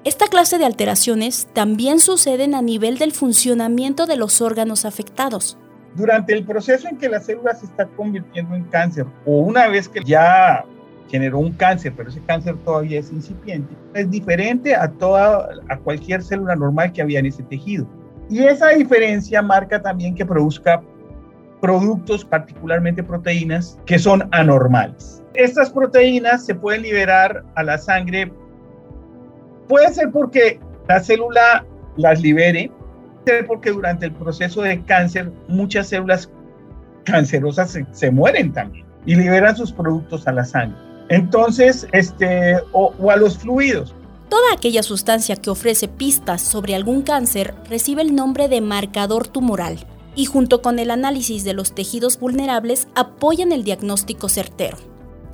Esta 0.02 0.26
clase 0.26 0.58
de 0.58 0.64
alteraciones 0.64 1.46
también 1.52 2.00
suceden 2.00 2.56
a 2.56 2.60
nivel 2.60 2.98
del 2.98 3.12
funcionamiento 3.12 4.06
de 4.06 4.16
los 4.16 4.40
órganos 4.40 4.84
afectados 4.84 5.56
durante 5.96 6.34
el 6.34 6.44
proceso 6.44 6.88
en 6.88 6.98
que 6.98 7.08
la 7.08 7.20
célula 7.20 7.54
se 7.54 7.66
está 7.66 7.86
convirtiendo 7.86 8.54
en 8.54 8.64
cáncer 8.64 9.06
o 9.24 9.38
una 9.38 9.68
vez 9.68 9.88
que 9.88 10.04
ya 10.04 10.64
generó 11.08 11.38
un 11.38 11.52
cáncer, 11.52 11.92
pero 11.96 12.08
ese 12.08 12.20
cáncer 12.26 12.56
todavía 12.64 12.98
es 13.00 13.10
incipiente, 13.12 13.74
es 13.94 14.10
diferente 14.10 14.74
a 14.74 14.88
toda 14.88 15.48
a 15.68 15.76
cualquier 15.78 16.22
célula 16.22 16.56
normal 16.56 16.92
que 16.92 17.02
había 17.02 17.20
en 17.20 17.26
ese 17.26 17.42
tejido. 17.44 17.86
Y 18.28 18.44
esa 18.44 18.70
diferencia 18.70 19.40
marca 19.40 19.80
también 19.80 20.14
que 20.14 20.26
produzca 20.26 20.82
productos, 21.60 22.24
particularmente 22.24 23.02
proteínas, 23.02 23.78
que 23.86 23.98
son 23.98 24.28
anormales. 24.32 25.22
Estas 25.34 25.70
proteínas 25.70 26.44
se 26.44 26.54
pueden 26.54 26.82
liberar 26.82 27.44
a 27.54 27.62
la 27.62 27.78
sangre, 27.78 28.32
puede 29.68 29.92
ser 29.92 30.10
porque 30.10 30.58
la 30.88 31.00
célula 31.00 31.64
las 31.96 32.20
libere, 32.20 32.70
porque 33.46 33.70
durante 33.70 34.06
el 34.06 34.12
proceso 34.12 34.62
de 34.62 34.82
cáncer 34.82 35.32
muchas 35.48 35.88
células 35.88 36.30
cancerosas 37.04 37.78
se, 37.92 38.10
mueren 38.10 38.52
también 38.52 38.84
y 39.04 39.14
liberan 39.14 39.56
sus 39.56 39.72
productos 39.72 40.26
a 40.26 40.32
la 40.32 40.44
sangre. 40.44 40.78
Entonces, 41.08 41.86
este, 41.92 42.56
o, 42.72 42.92
o 42.98 43.10
a 43.10 43.16
los 43.16 43.38
fluidos. 43.38 43.94
Toda 44.28 44.52
aquella 44.52 44.82
sustancia 44.82 45.36
que 45.36 45.50
ofrece 45.50 45.86
pistas 45.86 46.42
sobre 46.42 46.74
algún 46.74 47.02
cáncer 47.02 47.54
recibe 47.68 48.02
el 48.02 48.14
nombre 48.14 48.48
de 48.48 48.60
marcador 48.60 49.28
tumoral 49.28 49.78
y 50.16 50.24
junto 50.24 50.62
con 50.62 50.78
el 50.80 50.90
análisis 50.90 51.44
de 51.44 51.52
los 51.52 51.72
tejidos 51.72 52.18
vulnerables 52.18 52.88
apoyan 52.96 53.52
el 53.52 53.62
diagnóstico 53.62 54.28
certero. 54.28 54.78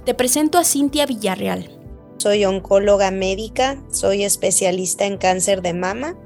Te 0.04 0.12
presento 0.12 0.58
a 0.58 0.64
Cintia 0.64 1.06
Villarreal. 1.06 1.70
Soy 2.18 2.44
oncóloga 2.44 3.11
médica, 3.11 3.78
soy 3.90 4.25
especialista 4.25 5.06
en 5.06 5.16
cáncer 5.16 5.62
de 5.62 5.72
mama 5.72 6.16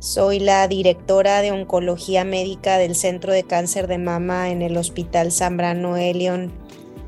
soy 0.00 0.38
la 0.38 0.68
directora 0.68 1.42
de 1.42 1.52
oncología 1.52 2.24
médica 2.24 2.78
del 2.78 2.94
Centro 2.94 3.32
de 3.32 3.42
Cáncer 3.42 3.88
de 3.88 3.98
Mama 3.98 4.50
en 4.50 4.62
el 4.62 4.76
Hospital 4.76 5.32
Zambrano 5.32 5.96
Elion 5.96 6.52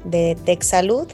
de 0.04 0.36
Texalud 0.44 1.06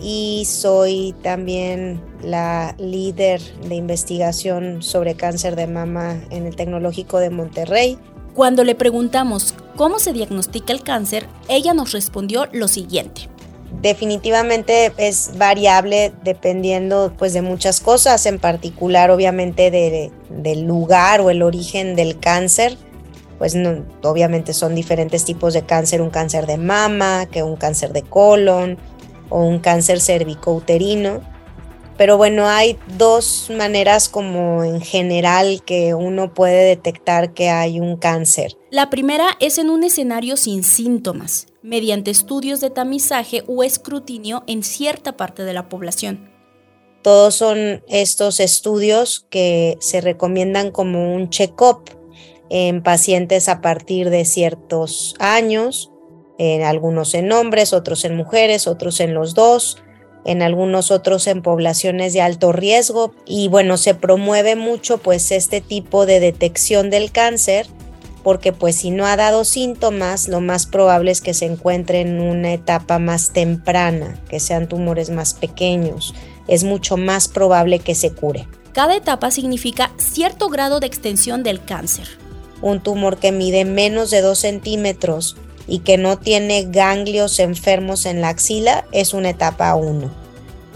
y 0.00 0.44
soy 0.46 1.14
también 1.22 2.02
la 2.22 2.74
líder 2.78 3.40
de 3.68 3.76
investigación 3.76 4.82
sobre 4.82 5.14
cáncer 5.14 5.56
de 5.56 5.66
mama 5.66 6.20
en 6.30 6.46
el 6.46 6.54
Tecnológico 6.54 7.18
de 7.18 7.30
Monterrey. 7.30 7.98
Cuando 8.34 8.62
le 8.62 8.74
preguntamos 8.74 9.54
cómo 9.76 9.98
se 9.98 10.12
diagnostica 10.12 10.74
el 10.74 10.82
cáncer, 10.82 11.26
ella 11.48 11.72
nos 11.72 11.92
respondió 11.92 12.46
lo 12.52 12.68
siguiente 12.68 13.30
definitivamente 13.82 14.92
es 14.96 15.32
variable 15.36 16.12
dependiendo 16.22 17.12
pues 17.16 17.32
de 17.32 17.42
muchas 17.42 17.80
cosas, 17.80 18.26
en 18.26 18.38
particular 18.38 19.10
obviamente 19.10 19.70
del 20.30 20.62
lugar 20.62 21.20
o 21.20 21.30
el 21.30 21.42
origen 21.42 21.96
del 21.96 22.18
cáncer. 22.18 22.76
Pues 23.38 23.54
obviamente 24.02 24.54
son 24.54 24.74
diferentes 24.74 25.24
tipos 25.24 25.52
de 25.52 25.62
cáncer, 25.62 26.00
un 26.00 26.10
cáncer 26.10 26.46
de 26.46 26.56
mama, 26.56 27.26
que 27.26 27.42
un 27.42 27.56
cáncer 27.56 27.92
de 27.92 28.02
colon 28.02 28.78
o 29.28 29.44
un 29.44 29.58
cáncer 29.58 30.00
cervicouterino. 30.00 31.20
Pero 31.96 32.18
bueno, 32.18 32.46
hay 32.46 32.78
dos 32.98 33.50
maneras 33.56 34.08
como 34.08 34.64
en 34.64 34.80
general 34.82 35.62
que 35.64 35.94
uno 35.94 36.34
puede 36.34 36.64
detectar 36.64 37.32
que 37.32 37.48
hay 37.48 37.80
un 37.80 37.96
cáncer. 37.96 38.58
La 38.70 38.90
primera 38.90 39.36
es 39.40 39.56
en 39.56 39.70
un 39.70 39.82
escenario 39.82 40.36
sin 40.36 40.62
síntomas, 40.62 41.46
mediante 41.62 42.10
estudios 42.10 42.60
de 42.60 42.68
tamizaje 42.68 43.44
o 43.46 43.62
escrutinio 43.62 44.44
en 44.46 44.62
cierta 44.62 45.16
parte 45.16 45.44
de 45.44 45.54
la 45.54 45.70
población. 45.70 46.30
Todos 47.02 47.36
son 47.36 47.82
estos 47.88 48.40
estudios 48.40 49.26
que 49.30 49.78
se 49.80 50.00
recomiendan 50.00 50.72
como 50.72 51.14
un 51.14 51.30
check-up 51.30 51.88
en 52.50 52.82
pacientes 52.82 53.48
a 53.48 53.60
partir 53.60 54.10
de 54.10 54.24
ciertos 54.24 55.14
años, 55.18 55.90
en 56.38 56.62
algunos 56.62 57.14
en 57.14 57.32
hombres, 57.32 57.72
otros 57.72 58.04
en 58.04 58.16
mujeres, 58.16 58.66
otros 58.66 59.00
en 59.00 59.14
los 59.14 59.34
dos 59.34 59.78
en 60.26 60.42
algunos 60.42 60.90
otros 60.90 61.28
en 61.28 61.40
poblaciones 61.40 62.12
de 62.12 62.20
alto 62.20 62.52
riesgo 62.52 63.14
y 63.24 63.48
bueno, 63.48 63.76
se 63.78 63.94
promueve 63.94 64.56
mucho 64.56 64.98
pues 64.98 65.30
este 65.30 65.60
tipo 65.60 66.04
de 66.04 66.20
detección 66.20 66.90
del 66.90 67.12
cáncer 67.12 67.66
porque 68.24 68.52
pues 68.52 68.74
si 68.74 68.90
no 68.90 69.06
ha 69.06 69.14
dado 69.14 69.44
síntomas, 69.44 70.26
lo 70.26 70.40
más 70.40 70.66
probable 70.66 71.12
es 71.12 71.20
que 71.20 71.32
se 71.32 71.46
encuentre 71.46 72.00
en 72.00 72.20
una 72.20 72.52
etapa 72.52 72.98
más 72.98 73.30
temprana, 73.30 74.20
que 74.28 74.40
sean 74.40 74.68
tumores 74.68 75.10
más 75.10 75.32
pequeños. 75.32 76.12
Es 76.48 76.64
mucho 76.64 76.96
más 76.96 77.28
probable 77.28 77.78
que 77.78 77.94
se 77.94 78.12
cure. 78.12 78.48
Cada 78.72 78.96
etapa 78.96 79.30
significa 79.30 79.92
cierto 79.96 80.48
grado 80.48 80.80
de 80.80 80.88
extensión 80.88 81.44
del 81.44 81.64
cáncer. 81.64 82.08
Un 82.62 82.80
tumor 82.80 83.18
que 83.18 83.30
mide 83.30 83.64
menos 83.64 84.10
de 84.10 84.22
2 84.22 84.36
centímetros 84.36 85.36
y 85.66 85.80
que 85.80 85.98
no 85.98 86.18
tiene 86.18 86.64
ganglios 86.68 87.38
enfermos 87.38 88.06
en 88.06 88.20
la 88.20 88.28
axila 88.28 88.84
es 88.92 89.14
una 89.14 89.30
etapa 89.30 89.74
1. 89.74 90.10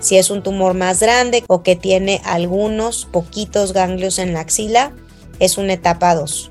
Si 0.00 0.16
es 0.16 0.30
un 0.30 0.42
tumor 0.42 0.74
más 0.74 1.00
grande 1.00 1.44
o 1.46 1.62
que 1.62 1.76
tiene 1.76 2.20
algunos 2.24 3.04
poquitos 3.04 3.72
ganglios 3.72 4.18
en 4.18 4.32
la 4.32 4.40
axila, 4.40 4.92
es 5.38 5.58
una 5.58 5.74
etapa 5.74 6.14
2. 6.14 6.50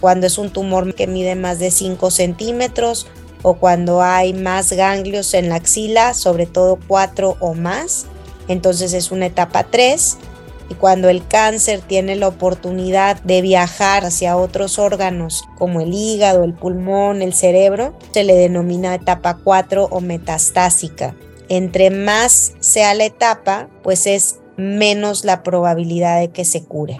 Cuando 0.00 0.26
es 0.26 0.38
un 0.38 0.50
tumor 0.50 0.94
que 0.94 1.06
mide 1.06 1.34
más 1.34 1.58
de 1.58 1.70
5 1.70 2.10
centímetros 2.10 3.06
o 3.42 3.54
cuando 3.54 4.02
hay 4.02 4.32
más 4.32 4.72
ganglios 4.72 5.34
en 5.34 5.48
la 5.48 5.56
axila, 5.56 6.14
sobre 6.14 6.46
todo 6.46 6.78
4 6.86 7.36
o 7.40 7.54
más, 7.54 8.06
entonces 8.48 8.92
es 8.92 9.10
una 9.10 9.26
etapa 9.26 9.64
3 9.64 10.18
y 10.68 10.74
cuando 10.74 11.08
el 11.08 11.26
cáncer 11.26 11.80
tiene 11.80 12.16
la 12.16 12.28
oportunidad 12.28 13.20
de 13.22 13.42
viajar 13.42 14.04
hacia 14.04 14.36
otros 14.36 14.78
órganos 14.78 15.44
como 15.58 15.80
el 15.80 15.92
hígado, 15.92 16.44
el 16.44 16.54
pulmón, 16.54 17.22
el 17.22 17.34
cerebro, 17.34 17.96
se 18.12 18.24
le 18.24 18.34
denomina 18.34 18.94
etapa 18.94 19.38
4 19.42 19.88
o 19.90 20.00
metastásica. 20.00 21.14
Entre 21.48 21.90
más 21.90 22.52
sea 22.60 22.94
la 22.94 23.04
etapa, 23.04 23.68
pues 23.82 24.06
es 24.06 24.36
menos 24.56 25.24
la 25.24 25.42
probabilidad 25.42 26.20
de 26.20 26.30
que 26.30 26.44
se 26.44 26.64
cure. 26.64 26.96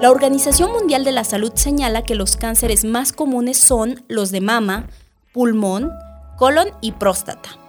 La 0.00 0.10
Organización 0.10 0.72
Mundial 0.72 1.04
de 1.04 1.12
la 1.12 1.24
Salud 1.24 1.52
señala 1.54 2.04
que 2.04 2.14
los 2.14 2.38
cánceres 2.38 2.84
más 2.84 3.12
comunes 3.12 3.58
son 3.58 4.02
los 4.08 4.30
de 4.30 4.40
mama, 4.40 4.88
pulmón, 5.34 5.92
colon 6.38 6.68
y 6.80 6.92
próstata 6.92 7.59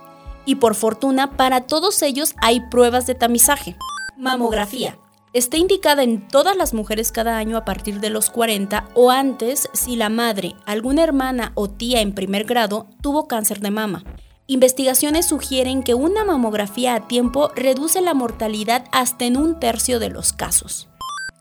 y 0.45 0.55
por 0.55 0.75
fortuna 0.75 1.37
para 1.37 1.61
todos 1.61 2.01
ellos 2.01 2.35
hay 2.37 2.61
pruebas 2.69 3.07
de 3.07 3.15
tamizaje. 3.15 3.75
Mamografía. 4.17 4.97
Está 5.33 5.55
indicada 5.55 6.03
en 6.03 6.27
todas 6.27 6.57
las 6.57 6.73
mujeres 6.73 7.13
cada 7.13 7.37
año 7.37 7.55
a 7.55 7.63
partir 7.63 8.01
de 8.01 8.09
los 8.09 8.29
40 8.29 8.89
o 8.95 9.11
antes 9.11 9.69
si 9.71 9.95
la 9.95 10.09
madre, 10.09 10.55
alguna 10.65 11.03
hermana 11.03 11.53
o 11.55 11.69
tía 11.69 12.01
en 12.01 12.13
primer 12.13 12.43
grado 12.43 12.87
tuvo 13.01 13.27
cáncer 13.27 13.61
de 13.61 13.71
mama. 13.71 14.03
Investigaciones 14.47 15.27
sugieren 15.27 15.83
que 15.83 15.93
una 15.93 16.25
mamografía 16.25 16.95
a 16.95 17.07
tiempo 17.07 17.51
reduce 17.55 18.01
la 18.01 18.13
mortalidad 18.13 18.83
hasta 18.91 19.23
en 19.23 19.37
un 19.37 19.57
tercio 19.61 19.99
de 19.99 20.09
los 20.09 20.33
casos. 20.33 20.89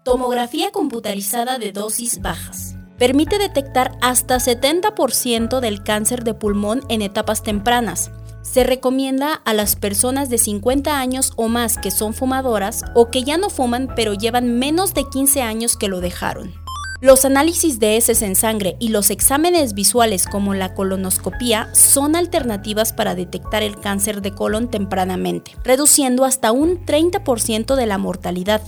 Tomografía 0.05 0.71
computarizada 0.71 1.59
de 1.59 1.73
dosis 1.73 2.23
bajas. 2.23 2.77
Permite 2.97 3.39
detectar 3.39 3.99
hasta 4.01 4.37
70% 4.37 5.59
del 5.59 5.83
cáncer 5.83 6.23
de 6.23 6.35
pulmón 6.35 6.83
en 6.89 7.03
etapas 7.03 7.43
tempranas. 7.43 8.13
Se 8.43 8.65
recomienda 8.65 9.35
a 9.45 9.55
las 9.55 9.77
personas 9.77 10.31
de 10.31 10.39
50 10.39 10.99
años 10.99 11.33
o 11.37 11.49
más 11.49 11.79
que 11.79 11.91
son 11.91 12.15
fumadoras 12.15 12.83
o 12.95 13.11
que 13.11 13.23
ya 13.23 13.37
no 13.37 13.51
fuman 13.51 13.89
pero 13.95 14.15
llevan 14.15 14.59
menos 14.59 14.95
de 14.95 15.05
15 15.05 15.43
años 15.43 15.77
que 15.77 15.89
lo 15.89 16.01
dejaron. 16.01 16.55
Los 17.01 17.25
análisis 17.25 17.81
de 17.81 17.97
heces 17.97 18.21
en 18.21 18.35
sangre 18.35 18.77
y 18.79 18.89
los 18.89 19.11
exámenes 19.11 19.73
visuales 19.73 20.27
como 20.27 20.55
la 20.55 20.75
colonoscopía 20.75 21.69
son 21.75 22.15
alternativas 22.15 22.93
para 22.93 23.15
detectar 23.15 23.63
el 23.63 23.81
cáncer 23.81 24.21
de 24.21 24.33
colon 24.33 24.69
tempranamente, 24.69 25.53
reduciendo 25.65 26.25
hasta 26.25 26.53
un 26.53 26.85
30% 26.85 27.75
de 27.75 27.87
la 27.87 27.97
mortalidad 27.97 28.63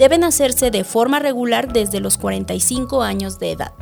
deben 0.00 0.24
hacerse 0.24 0.70
de 0.70 0.82
forma 0.82 1.18
regular 1.18 1.74
desde 1.74 2.00
los 2.00 2.16
45 2.16 3.02
años 3.02 3.38
de 3.38 3.52
edad. 3.52 3.72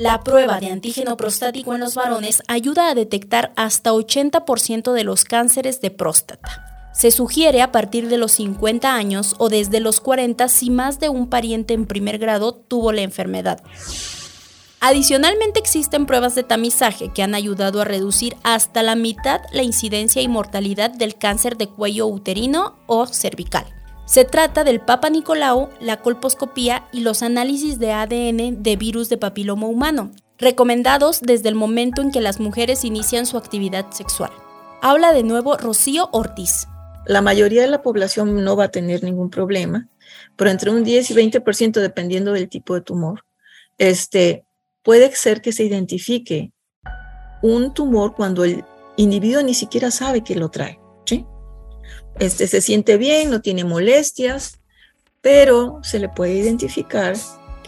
La 0.00 0.24
prueba 0.24 0.60
de 0.60 0.70
antígeno 0.70 1.18
prostático 1.18 1.74
en 1.74 1.80
los 1.80 1.94
varones 1.94 2.42
ayuda 2.48 2.88
a 2.88 2.94
detectar 2.94 3.52
hasta 3.54 3.92
80% 3.92 4.94
de 4.94 5.04
los 5.04 5.26
cánceres 5.26 5.82
de 5.82 5.90
próstata. 5.90 6.88
Se 6.94 7.10
sugiere 7.10 7.60
a 7.60 7.70
partir 7.70 8.08
de 8.08 8.16
los 8.16 8.32
50 8.32 8.94
años 8.94 9.34
o 9.36 9.50
desde 9.50 9.78
los 9.78 10.00
40 10.00 10.48
si 10.48 10.70
más 10.70 11.00
de 11.00 11.10
un 11.10 11.28
pariente 11.28 11.74
en 11.74 11.84
primer 11.84 12.16
grado 12.16 12.54
tuvo 12.54 12.92
la 12.92 13.02
enfermedad. 13.02 13.62
Adicionalmente 14.80 15.60
existen 15.60 16.06
pruebas 16.06 16.34
de 16.34 16.44
tamizaje 16.44 17.12
que 17.12 17.22
han 17.22 17.34
ayudado 17.34 17.82
a 17.82 17.84
reducir 17.84 18.38
hasta 18.42 18.82
la 18.82 18.94
mitad 18.94 19.42
la 19.52 19.64
incidencia 19.64 20.22
y 20.22 20.28
mortalidad 20.28 20.90
del 20.90 21.16
cáncer 21.16 21.58
de 21.58 21.66
cuello 21.68 22.06
uterino 22.06 22.78
o 22.86 23.06
cervical. 23.06 23.79
Se 24.10 24.24
trata 24.24 24.64
del 24.64 24.80
Papa 24.80 25.08
Nicolau, 25.08 25.68
la 25.78 25.98
colposcopía 25.98 26.88
y 26.90 27.02
los 27.02 27.22
análisis 27.22 27.78
de 27.78 27.92
ADN 27.92 28.60
de 28.60 28.74
virus 28.74 29.08
de 29.08 29.16
papiloma 29.16 29.68
humano, 29.68 30.10
recomendados 30.36 31.20
desde 31.20 31.48
el 31.48 31.54
momento 31.54 32.02
en 32.02 32.10
que 32.10 32.20
las 32.20 32.40
mujeres 32.40 32.84
inician 32.84 33.24
su 33.24 33.38
actividad 33.38 33.92
sexual. 33.92 34.32
Habla 34.82 35.12
de 35.12 35.22
nuevo 35.22 35.56
Rocío 35.56 36.08
Ortiz. 36.10 36.66
La 37.06 37.22
mayoría 37.22 37.62
de 37.62 37.68
la 37.68 37.82
población 37.82 38.42
no 38.42 38.56
va 38.56 38.64
a 38.64 38.70
tener 38.72 39.04
ningún 39.04 39.30
problema, 39.30 39.88
pero 40.34 40.50
entre 40.50 40.72
un 40.72 40.82
10 40.82 41.12
y 41.12 41.14
20% 41.14 41.74
dependiendo 41.74 42.32
del 42.32 42.48
tipo 42.48 42.74
de 42.74 42.80
tumor, 42.80 43.24
este, 43.78 44.44
puede 44.82 45.14
ser 45.14 45.40
que 45.40 45.52
se 45.52 45.62
identifique 45.62 46.50
un 47.42 47.74
tumor 47.74 48.16
cuando 48.16 48.42
el 48.42 48.64
individuo 48.96 49.40
ni 49.44 49.54
siquiera 49.54 49.92
sabe 49.92 50.24
que 50.24 50.34
lo 50.34 50.48
trae. 50.48 50.80
Este 52.18 52.46
se 52.46 52.60
siente 52.60 52.96
bien, 52.96 53.30
no 53.30 53.40
tiene 53.40 53.64
molestias, 53.64 54.58
pero 55.20 55.80
se 55.82 55.98
le 55.98 56.08
puede 56.08 56.34
identificar 56.34 57.16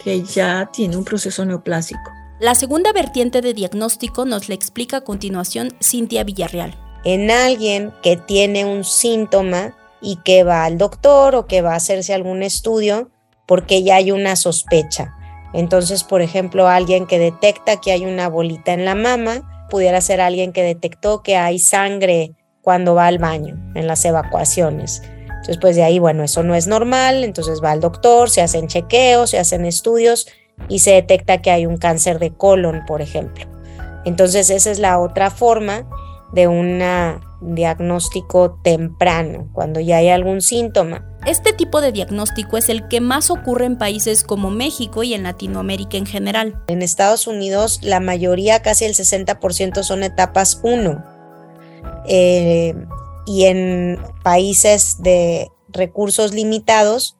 que 0.03 0.23
ya 0.23 0.69
tiene 0.73 0.97
un 0.97 1.05
proceso 1.05 1.45
neoplásico. 1.45 2.11
La 2.39 2.55
segunda 2.55 2.91
vertiente 2.91 3.41
de 3.41 3.53
diagnóstico 3.53 4.25
nos 4.25 4.49
la 4.49 4.55
explica 4.55 4.97
a 4.97 5.01
continuación 5.01 5.69
Cintia 5.81 6.23
Villarreal. 6.23 6.77
En 7.05 7.31
alguien 7.31 7.93
que 8.01 8.17
tiene 8.17 8.65
un 8.65 8.83
síntoma 8.83 9.75
y 10.01 10.17
que 10.17 10.43
va 10.43 10.65
al 10.65 10.77
doctor 10.77 11.35
o 11.35 11.47
que 11.47 11.61
va 11.61 11.73
a 11.73 11.77
hacerse 11.77 12.13
algún 12.13 12.43
estudio 12.43 13.09
porque 13.47 13.83
ya 13.83 13.95
hay 13.95 14.11
una 14.11 14.35
sospecha. 14.35 15.15
Entonces, 15.53 16.03
por 16.03 16.21
ejemplo, 16.21 16.67
alguien 16.67 17.05
que 17.07 17.19
detecta 17.19 17.79
que 17.79 17.91
hay 17.91 18.05
una 18.05 18.27
bolita 18.27 18.73
en 18.73 18.85
la 18.85 18.95
mama, 18.95 19.67
pudiera 19.69 20.01
ser 20.01 20.19
alguien 20.19 20.51
que 20.51 20.63
detectó 20.63 21.23
que 21.23 21.37
hay 21.37 21.59
sangre 21.59 22.35
cuando 22.63 22.95
va 22.95 23.07
al 23.07 23.19
baño, 23.19 23.55
en 23.75 23.85
las 23.85 24.03
evacuaciones. 24.05 25.03
Entonces, 25.27 25.57
pues 25.59 25.75
de 25.75 25.83
ahí, 25.83 25.99
bueno, 25.99 26.23
eso 26.23 26.41
no 26.41 26.55
es 26.55 26.65
normal, 26.65 27.25
entonces 27.25 27.61
va 27.61 27.71
al 27.71 27.81
doctor, 27.81 28.29
se 28.29 28.41
hacen 28.41 28.67
chequeos, 28.67 29.31
se 29.31 29.37
hacen 29.37 29.65
estudios 29.65 30.27
y 30.69 30.79
se 30.79 30.91
detecta 30.91 31.41
que 31.41 31.51
hay 31.51 31.65
un 31.65 31.77
cáncer 31.77 32.17
de 32.19 32.31
colon, 32.31 32.85
por 32.87 33.01
ejemplo. 33.01 33.45
Entonces, 34.05 34.49
esa 34.49 34.71
es 34.71 34.79
la 34.79 34.99
otra 34.99 35.29
forma 35.29 35.85
de 36.31 36.47
un 36.47 36.81
diagnóstico 37.41 38.57
temprano, 38.63 39.49
cuando 39.51 39.81
ya 39.81 39.97
hay 39.97 40.07
algún 40.07 40.41
síntoma. 40.41 41.05
Este 41.25 41.51
tipo 41.51 41.81
de 41.81 41.91
diagnóstico 41.91 42.57
es 42.57 42.69
el 42.69 42.87
que 42.87 43.01
más 43.01 43.29
ocurre 43.29 43.65
en 43.65 43.77
países 43.77 44.23
como 44.23 44.49
México 44.49 45.03
y 45.03 45.13
en 45.13 45.23
Latinoamérica 45.23 45.97
en 45.97 46.05
general. 46.05 46.63
En 46.67 46.81
Estados 46.81 47.27
Unidos, 47.27 47.79
la 47.83 47.99
mayoría, 47.99 48.61
casi 48.61 48.85
el 48.85 48.93
60%, 48.93 49.83
son 49.83 50.03
etapas 50.03 50.61
1 50.63 51.12
eh, 52.07 52.75
y 53.25 53.45
en 53.45 53.99
países 54.23 55.01
de 55.01 55.49
recursos 55.69 56.33
limitados, 56.33 57.17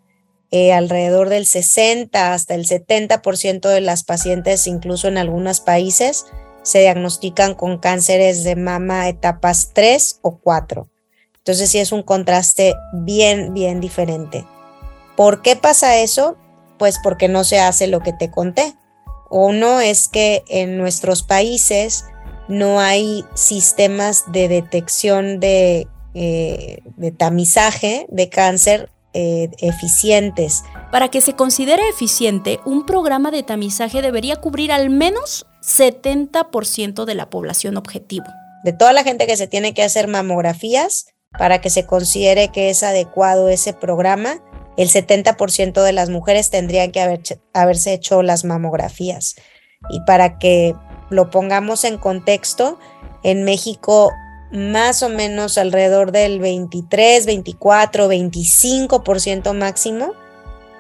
eh, 0.52 0.72
alrededor 0.72 1.30
del 1.30 1.46
60 1.46 2.34
hasta 2.34 2.54
el 2.54 2.68
70% 2.68 3.70
de 3.70 3.82
las 3.82 4.04
pacientes, 4.04 4.68
incluso 4.68 5.08
en 5.08 5.18
algunos 5.18 5.62
países, 5.62 6.26
se 6.62 6.80
diagnostican 6.80 7.56
con 7.56 7.78
cánceres 7.78 8.44
de 8.44 8.56
mama 8.56 9.10
etapas 9.10 9.72
3 9.74 10.20
o 10.22 10.38
4. 10.38 10.88
Entonces 11.38 11.70
sí 11.70 11.80
es 11.80 11.92
un 11.92 12.04
contraste 12.04 12.76
bien, 12.94 13.54
bien 13.54 13.82
diferente. 13.82 14.46
¿Por 15.18 15.42
qué 15.42 15.56
pasa 15.56 15.98
eso? 15.98 16.38
Pues 16.78 16.98
porque 17.04 17.28
no 17.28 17.44
se 17.44 17.60
hace 17.60 17.88
lo 17.88 18.00
que 18.00 18.14
te 18.14 18.32
conté. 18.32 18.76
Uno 19.30 19.80
es 19.82 20.08
que 20.08 20.44
en 20.48 20.78
nuestros 20.78 21.24
países 21.24 22.06
no 22.48 22.80
hay 22.80 23.26
sistemas 23.34 24.32
de 24.32 24.48
detección 24.48 25.40
de, 25.40 25.88
eh, 26.14 26.82
tamizaje 27.18 28.06
de 28.10 28.30
cáncer 28.30 28.90
eh, 29.14 29.50
eficientes. 29.60 30.64
Para 30.92 31.10
que 31.10 31.22
se 31.22 31.34
considere 31.34 31.88
eficiente, 31.90 32.60
un 32.66 32.86
programa 32.86 33.32
de 33.32 33.44
tamizaje 33.44 34.02
debería 34.02 34.38
cubrir 34.38 34.72
al 34.72 34.90
menos 34.90 35.46
70% 35.62 37.06
de 37.06 37.16
la 37.16 37.30
población 37.30 37.78
objetivo. 37.78 38.26
De 38.64 38.74
toda 38.74 38.94
la 38.94 39.04
gente 39.04 39.28
que 39.28 39.38
se 39.38 39.48
tiene 39.48 39.74
que 39.74 39.84
hacer 39.84 40.08
mamografías, 40.08 41.08
para 41.38 41.62
que 41.62 41.70
se 41.70 41.86
considere 41.86 42.50
que 42.50 42.70
es 42.70 42.84
adecuado 42.84 43.50
ese 43.50 43.74
programa, 43.74 44.42
el 44.78 44.90
70% 44.90 45.84
de 45.84 45.94
las 45.94 46.10
mujeres 46.10 46.50
tendrían 46.50 46.92
que 46.92 47.02
haber, 47.02 47.22
haberse 47.54 47.94
hecho 47.94 48.24
las 48.24 48.44
mamografías. 48.46 49.36
Y 49.90 50.00
para 50.02 50.38
que 50.38 50.76
lo 51.14 51.30
pongamos 51.30 51.84
en 51.84 51.98
contexto, 51.98 52.78
en 53.24 53.44
México 53.44 54.12
más 54.52 55.02
o 55.02 55.10
menos 55.10 55.58
alrededor 55.58 56.12
del 56.12 56.40
23, 56.40 57.26
24, 57.26 58.08
25% 58.08 59.54
máximo 59.54 60.14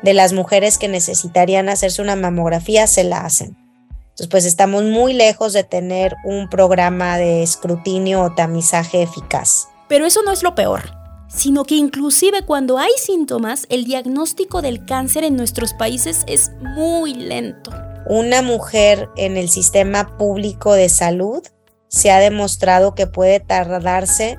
de 0.04 0.14
las 0.14 0.34
mujeres 0.34 0.78
que 0.78 0.88
necesitarían 0.88 1.70
hacerse 1.70 2.02
una 2.02 2.16
mamografía 2.16 2.86
se 2.86 3.04
la 3.04 3.26
hacen. 3.26 3.58
Entonces, 4.02 4.28
pues 4.28 4.46
estamos 4.46 4.84
muy 4.84 5.14
lejos 5.14 5.54
de 5.54 5.64
tener 5.64 6.16
un 6.24 6.50
programa 6.50 7.18
de 7.18 7.42
escrutinio 7.42 8.22
o 8.22 8.36
tamizaje 8.36 9.02
eficaz. 9.02 9.70
Pero 9.88 10.06
eso 10.06 10.22
no 10.22 10.32
es 10.32 10.44
lo 10.44 10.54
peor, 10.54 10.92
sino 11.28 11.64
que 11.64 11.76
inclusive 11.76 12.46
cuando 12.46 12.78
hay 12.78 12.92
síntomas, 12.98 13.66
el 13.70 13.86
diagnóstico 13.86 14.62
del 14.62 14.86
cáncer 14.86 15.24
en 15.24 15.36
nuestros 15.36 15.74
países 15.74 16.26
es 16.28 16.52
muy 16.62 17.16
lento 17.16 17.72
una 18.08 18.42
mujer 18.42 19.10
en 19.16 19.38
el 19.38 19.50
sistema 19.50 20.18
público 20.18 20.74
de 20.74 20.90
salud 20.90 21.44
se 21.88 22.12
ha 22.12 22.20
demostrado 22.20 22.96
que 22.96 23.08
puede 23.08 23.40
tardarse 23.40 24.38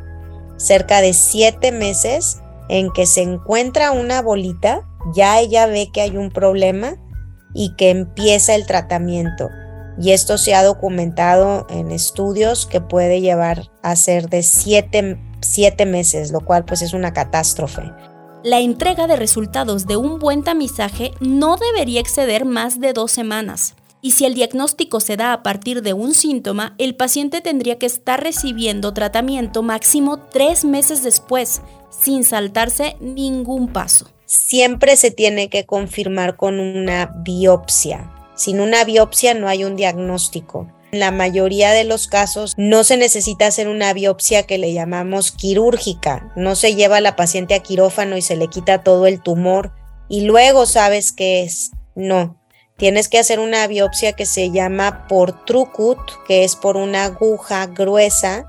cerca 0.56 1.00
de 1.00 1.14
siete 1.14 1.72
meses 1.72 2.40
en 2.68 2.90
que 2.92 3.06
se 3.06 3.22
encuentra 3.22 3.92
una 3.92 4.22
bolita, 4.22 4.86
ya 5.14 5.38
ella 5.38 5.66
ve 5.66 5.90
que 5.92 6.00
hay 6.00 6.16
un 6.16 6.30
problema 6.30 6.96
y 7.54 7.74
que 7.76 7.90
empieza 7.90 8.54
el 8.54 8.66
tratamiento. 8.66 9.50
Y 9.98 10.10
esto 10.10 10.38
se 10.38 10.54
ha 10.54 10.64
documentado 10.64 11.66
en 11.70 11.92
estudios 11.92 12.66
que 12.66 12.80
puede 12.80 13.20
llevar 13.20 13.70
a 13.82 13.94
ser 13.94 14.28
de 14.28 14.42
siete, 14.42 15.20
siete 15.40 15.86
meses, 15.86 16.32
lo 16.32 16.40
cual 16.40 16.64
pues 16.64 16.82
es 16.82 16.94
una 16.94 17.12
catástrofe 17.12 17.82
la 18.44 18.60
entrega 18.60 19.06
de 19.06 19.16
resultados 19.16 19.86
de 19.86 19.96
un 19.96 20.18
buen 20.18 20.44
tamizaje 20.44 21.12
no 21.18 21.56
debería 21.56 22.00
exceder 22.00 22.44
más 22.44 22.78
de 22.78 22.92
dos 22.92 23.10
semanas. 23.10 23.74
Y 24.02 24.10
si 24.10 24.26
el 24.26 24.34
diagnóstico 24.34 25.00
se 25.00 25.16
da 25.16 25.32
a 25.32 25.42
partir 25.42 25.80
de 25.80 25.94
un 25.94 26.12
síntoma, 26.12 26.74
el 26.76 26.94
paciente 26.94 27.40
tendría 27.40 27.78
que 27.78 27.86
estar 27.86 28.22
recibiendo 28.22 28.92
tratamiento 28.92 29.62
máximo 29.62 30.18
tres 30.18 30.66
meses 30.66 31.02
después, 31.02 31.62
sin 31.88 32.22
saltarse 32.22 32.98
ningún 33.00 33.68
paso. 33.68 34.10
Siempre 34.26 34.96
se 34.96 35.10
tiene 35.10 35.48
que 35.48 35.64
confirmar 35.64 36.36
con 36.36 36.60
una 36.60 37.14
biopsia. 37.24 38.12
Sin 38.34 38.60
una 38.60 38.84
biopsia 38.84 39.32
no 39.32 39.48
hay 39.48 39.64
un 39.64 39.74
diagnóstico. 39.74 40.68
En 40.94 41.00
la 41.00 41.10
mayoría 41.10 41.72
de 41.72 41.82
los 41.82 42.06
casos 42.06 42.54
no 42.56 42.84
se 42.84 42.96
necesita 42.96 43.48
hacer 43.48 43.66
una 43.66 43.92
biopsia 43.92 44.44
que 44.44 44.58
le 44.58 44.72
llamamos 44.72 45.32
quirúrgica. 45.32 46.32
No 46.36 46.54
se 46.54 46.76
lleva 46.76 46.98
a 46.98 47.00
la 47.00 47.16
paciente 47.16 47.54
a 47.54 47.58
quirófano 47.64 48.16
y 48.16 48.22
se 48.22 48.36
le 48.36 48.46
quita 48.46 48.84
todo 48.84 49.08
el 49.08 49.20
tumor 49.20 49.72
y 50.08 50.20
luego 50.20 50.66
sabes 50.66 51.10
qué 51.10 51.42
es. 51.42 51.72
No. 51.96 52.40
Tienes 52.76 53.08
que 53.08 53.18
hacer 53.18 53.40
una 53.40 53.66
biopsia 53.66 54.12
que 54.12 54.24
se 54.24 54.52
llama 54.52 55.08
por 55.08 55.44
trucut, 55.44 55.98
que 56.28 56.44
es 56.44 56.54
por 56.54 56.76
una 56.76 57.06
aguja 57.06 57.66
gruesa 57.66 58.48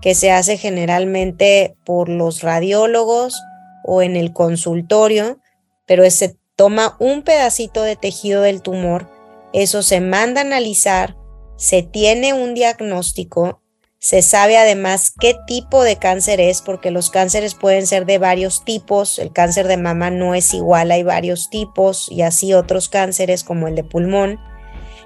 que 0.00 0.14
se 0.14 0.30
hace 0.30 0.56
generalmente 0.56 1.76
por 1.84 2.08
los 2.08 2.40
radiólogos 2.40 3.38
o 3.84 4.00
en 4.00 4.16
el 4.16 4.32
consultorio, 4.32 5.40
pero 5.84 6.10
se 6.10 6.38
toma 6.56 6.96
un 7.00 7.20
pedacito 7.20 7.82
de 7.82 7.96
tejido 7.96 8.40
del 8.40 8.62
tumor, 8.62 9.10
eso 9.52 9.82
se 9.82 10.00
manda 10.00 10.40
a 10.40 10.44
analizar, 10.44 11.16
se 11.62 11.84
tiene 11.84 12.34
un 12.34 12.54
diagnóstico, 12.54 13.62
se 14.00 14.20
sabe 14.22 14.58
además 14.58 15.12
qué 15.20 15.36
tipo 15.46 15.84
de 15.84 15.94
cáncer 15.94 16.40
es, 16.40 16.60
porque 16.60 16.90
los 16.90 17.08
cánceres 17.08 17.54
pueden 17.54 17.86
ser 17.86 18.04
de 18.04 18.18
varios 18.18 18.64
tipos, 18.64 19.20
el 19.20 19.32
cáncer 19.32 19.68
de 19.68 19.76
mama 19.76 20.10
no 20.10 20.34
es 20.34 20.54
igual, 20.54 20.90
hay 20.90 21.04
varios 21.04 21.50
tipos 21.50 22.10
y 22.10 22.22
así 22.22 22.52
otros 22.52 22.88
cánceres 22.88 23.44
como 23.44 23.68
el 23.68 23.76
de 23.76 23.84
pulmón. 23.84 24.40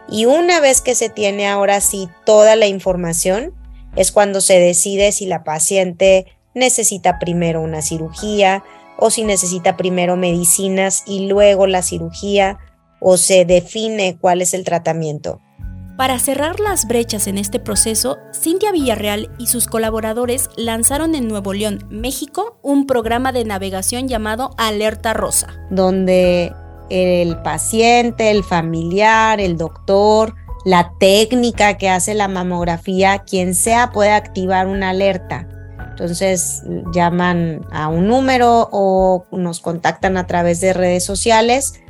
Y 0.08 0.24
una 0.24 0.58
vez 0.60 0.80
que 0.80 0.94
se 0.94 1.10
tiene 1.10 1.46
ahora 1.46 1.82
sí 1.82 2.08
toda 2.24 2.56
la 2.56 2.66
información, 2.66 3.52
es 3.94 4.10
cuando 4.10 4.40
se 4.40 4.58
decide 4.58 5.12
si 5.12 5.26
la 5.26 5.44
paciente 5.44 6.24
necesita 6.54 7.18
primero 7.18 7.60
una 7.60 7.82
cirugía 7.82 8.64
o 8.96 9.10
si 9.10 9.24
necesita 9.24 9.76
primero 9.76 10.16
medicinas 10.16 11.02
y 11.06 11.28
luego 11.28 11.66
la 11.66 11.82
cirugía 11.82 12.58
o 12.98 13.18
se 13.18 13.44
define 13.44 14.16
cuál 14.18 14.40
es 14.40 14.54
el 14.54 14.64
tratamiento. 14.64 15.42
Para 15.96 16.18
cerrar 16.18 16.60
las 16.60 16.86
brechas 16.86 17.26
en 17.26 17.38
este 17.38 17.58
proceso, 17.58 18.18
Cintia 18.34 18.70
Villarreal 18.70 19.30
y 19.38 19.46
sus 19.46 19.66
colaboradores 19.66 20.50
lanzaron 20.54 21.14
en 21.14 21.26
Nuevo 21.26 21.54
León, 21.54 21.86
México, 21.88 22.58
un 22.62 22.86
programa 22.86 23.32
de 23.32 23.46
navegación 23.46 24.06
llamado 24.06 24.50
Alerta 24.58 25.14
Rosa. 25.14 25.48
Donde 25.70 26.52
el 26.90 27.40
paciente, 27.40 28.30
el 28.30 28.44
familiar, 28.44 29.40
el 29.40 29.56
doctor, 29.56 30.34
la 30.66 30.92
técnica 31.00 31.78
que 31.78 31.88
hace 31.88 32.12
la 32.12 32.28
mamografía, 32.28 33.20
quien 33.20 33.54
sea 33.54 33.90
puede 33.90 34.10
activar 34.10 34.66
una 34.66 34.90
alerta. 34.90 35.48
Entonces 35.92 36.62
llaman 36.92 37.66
a 37.72 37.88
un 37.88 38.06
número 38.06 38.68
o 38.70 39.24
nos 39.32 39.60
contactan 39.60 40.18
a 40.18 40.26
través 40.26 40.60
de 40.60 40.74
redes 40.74 41.06
sociales 41.06 41.80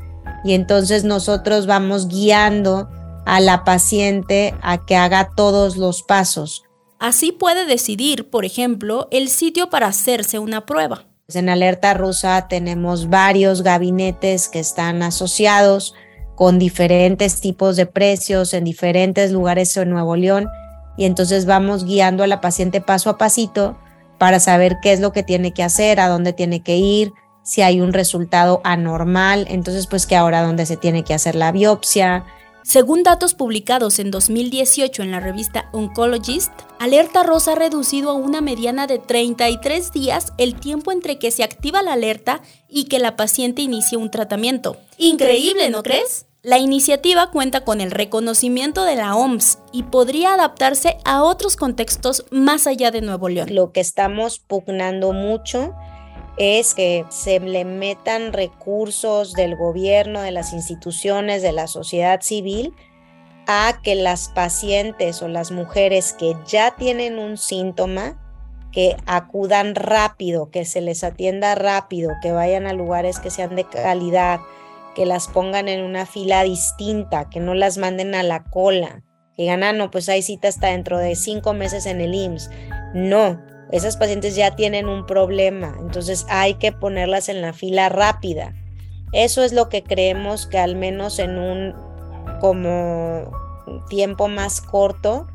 y 0.44 0.54
entonces 0.54 1.02
nosotros 1.02 1.66
vamos 1.66 2.06
guiando 2.06 2.88
a 3.26 3.40
la 3.40 3.64
paciente 3.64 4.54
a 4.62 4.86
que 4.86 4.96
haga 4.96 5.30
todos 5.36 5.76
los 5.76 6.02
pasos. 6.02 6.62
Así 6.98 7.32
puede 7.32 7.66
decidir, 7.66 8.30
por 8.30 8.46
ejemplo, 8.46 9.08
el 9.10 9.28
sitio 9.28 9.68
para 9.68 9.88
hacerse 9.88 10.38
una 10.38 10.64
prueba. 10.64 11.04
En 11.34 11.48
Alerta 11.48 11.92
Rusa 11.92 12.46
tenemos 12.48 13.10
varios 13.10 13.62
gabinetes 13.62 14.48
que 14.48 14.60
están 14.60 15.02
asociados 15.02 15.94
con 16.36 16.58
diferentes 16.58 17.40
tipos 17.40 17.76
de 17.76 17.86
precios 17.86 18.54
en 18.54 18.64
diferentes 18.64 19.32
lugares 19.32 19.76
en 19.76 19.90
Nuevo 19.90 20.16
León 20.16 20.48
y 20.96 21.04
entonces 21.04 21.44
vamos 21.44 21.84
guiando 21.84 22.22
a 22.22 22.26
la 22.26 22.40
paciente 22.40 22.80
paso 22.80 23.10
a 23.10 23.18
pasito 23.18 23.76
para 24.18 24.38
saber 24.38 24.76
qué 24.80 24.92
es 24.92 25.00
lo 25.00 25.12
que 25.12 25.22
tiene 25.22 25.52
que 25.52 25.62
hacer, 25.62 25.98
a 25.98 26.08
dónde 26.08 26.32
tiene 26.32 26.62
que 26.62 26.76
ir, 26.76 27.12
si 27.42 27.62
hay 27.62 27.80
un 27.80 27.92
resultado 27.92 28.60
anormal, 28.64 29.46
entonces 29.48 29.86
pues 29.86 30.06
que 30.06 30.16
ahora 30.16 30.42
dónde 30.42 30.66
se 30.66 30.76
tiene 30.76 31.04
que 31.04 31.14
hacer 31.14 31.34
la 31.34 31.52
biopsia. 31.52 32.24
Según 32.66 33.04
datos 33.04 33.34
publicados 33.34 34.00
en 34.00 34.10
2018 34.10 35.04
en 35.04 35.12
la 35.12 35.20
revista 35.20 35.70
Oncologist, 35.72 36.50
Alerta 36.80 37.22
Rosa 37.22 37.52
ha 37.52 37.54
reducido 37.54 38.10
a 38.10 38.14
una 38.14 38.40
mediana 38.40 38.88
de 38.88 38.98
33 38.98 39.92
días 39.92 40.32
el 40.36 40.58
tiempo 40.58 40.90
entre 40.90 41.16
que 41.16 41.30
se 41.30 41.44
activa 41.44 41.84
la 41.84 41.92
alerta 41.92 42.42
y 42.68 42.86
que 42.86 42.98
la 42.98 43.14
paciente 43.14 43.62
inicie 43.62 43.96
un 43.96 44.10
tratamiento. 44.10 44.78
Increíble, 44.98 45.70
¿no 45.70 45.84
crees? 45.84 46.26
La 46.42 46.58
iniciativa 46.58 47.30
cuenta 47.30 47.60
con 47.60 47.80
el 47.80 47.92
reconocimiento 47.92 48.82
de 48.82 48.96
la 48.96 49.14
OMS 49.14 49.58
y 49.70 49.84
podría 49.84 50.34
adaptarse 50.34 50.96
a 51.04 51.22
otros 51.22 51.54
contextos 51.54 52.24
más 52.32 52.66
allá 52.66 52.90
de 52.90 53.00
Nuevo 53.00 53.28
León. 53.28 53.54
Lo 53.54 53.70
que 53.70 53.78
estamos 53.78 54.40
pugnando 54.40 55.12
mucho 55.12 55.72
es 56.36 56.74
que 56.74 57.04
se 57.08 57.40
le 57.40 57.64
metan 57.64 58.32
recursos 58.32 59.32
del 59.32 59.56
gobierno, 59.56 60.20
de 60.22 60.32
las 60.32 60.52
instituciones, 60.52 61.42
de 61.42 61.52
la 61.52 61.66
sociedad 61.66 62.20
civil 62.20 62.74
a 63.46 63.80
que 63.82 63.94
las 63.94 64.28
pacientes 64.28 65.22
o 65.22 65.28
las 65.28 65.52
mujeres 65.52 66.12
que 66.12 66.34
ya 66.46 66.74
tienen 66.76 67.18
un 67.18 67.38
síntoma, 67.38 68.20
que 68.72 68.96
acudan 69.06 69.74
rápido, 69.74 70.50
que 70.50 70.64
se 70.64 70.80
les 70.80 71.04
atienda 71.04 71.54
rápido, 71.54 72.10
que 72.20 72.32
vayan 72.32 72.66
a 72.66 72.72
lugares 72.72 73.20
que 73.20 73.30
sean 73.30 73.56
de 73.56 73.64
calidad, 73.64 74.40
que 74.94 75.06
las 75.06 75.28
pongan 75.28 75.68
en 75.68 75.84
una 75.84 76.06
fila 76.06 76.42
distinta, 76.42 77.30
que 77.30 77.40
no 77.40 77.54
las 77.54 77.78
manden 77.78 78.14
a 78.14 78.22
la 78.22 78.44
cola, 78.44 79.02
que 79.34 79.42
digan, 79.42 79.62
ah, 79.62 79.72
no, 79.72 79.90
pues 79.90 80.08
hay 80.08 80.22
cita 80.22 80.48
hasta 80.48 80.68
dentro 80.68 80.98
de 80.98 81.14
cinco 81.14 81.52
meses 81.52 81.86
en 81.86 82.00
el 82.00 82.14
IMSS. 82.14 82.50
No, 82.94 83.40
esas 83.72 83.96
pacientes 83.96 84.36
ya 84.36 84.54
tienen 84.54 84.88
un 84.88 85.06
problema, 85.06 85.76
entonces 85.80 86.24
hay 86.28 86.54
que 86.54 86.72
ponerlas 86.72 87.28
en 87.28 87.42
la 87.42 87.52
fila 87.52 87.88
rápida. 87.88 88.54
Eso 89.12 89.42
es 89.42 89.52
lo 89.52 89.68
que 89.68 89.82
creemos 89.82 90.46
que 90.46 90.58
al 90.58 90.76
menos 90.76 91.18
en 91.18 91.38
un 91.38 91.74
como 92.40 93.30
tiempo 93.88 94.28
más 94.28 94.60
corto 94.60 95.26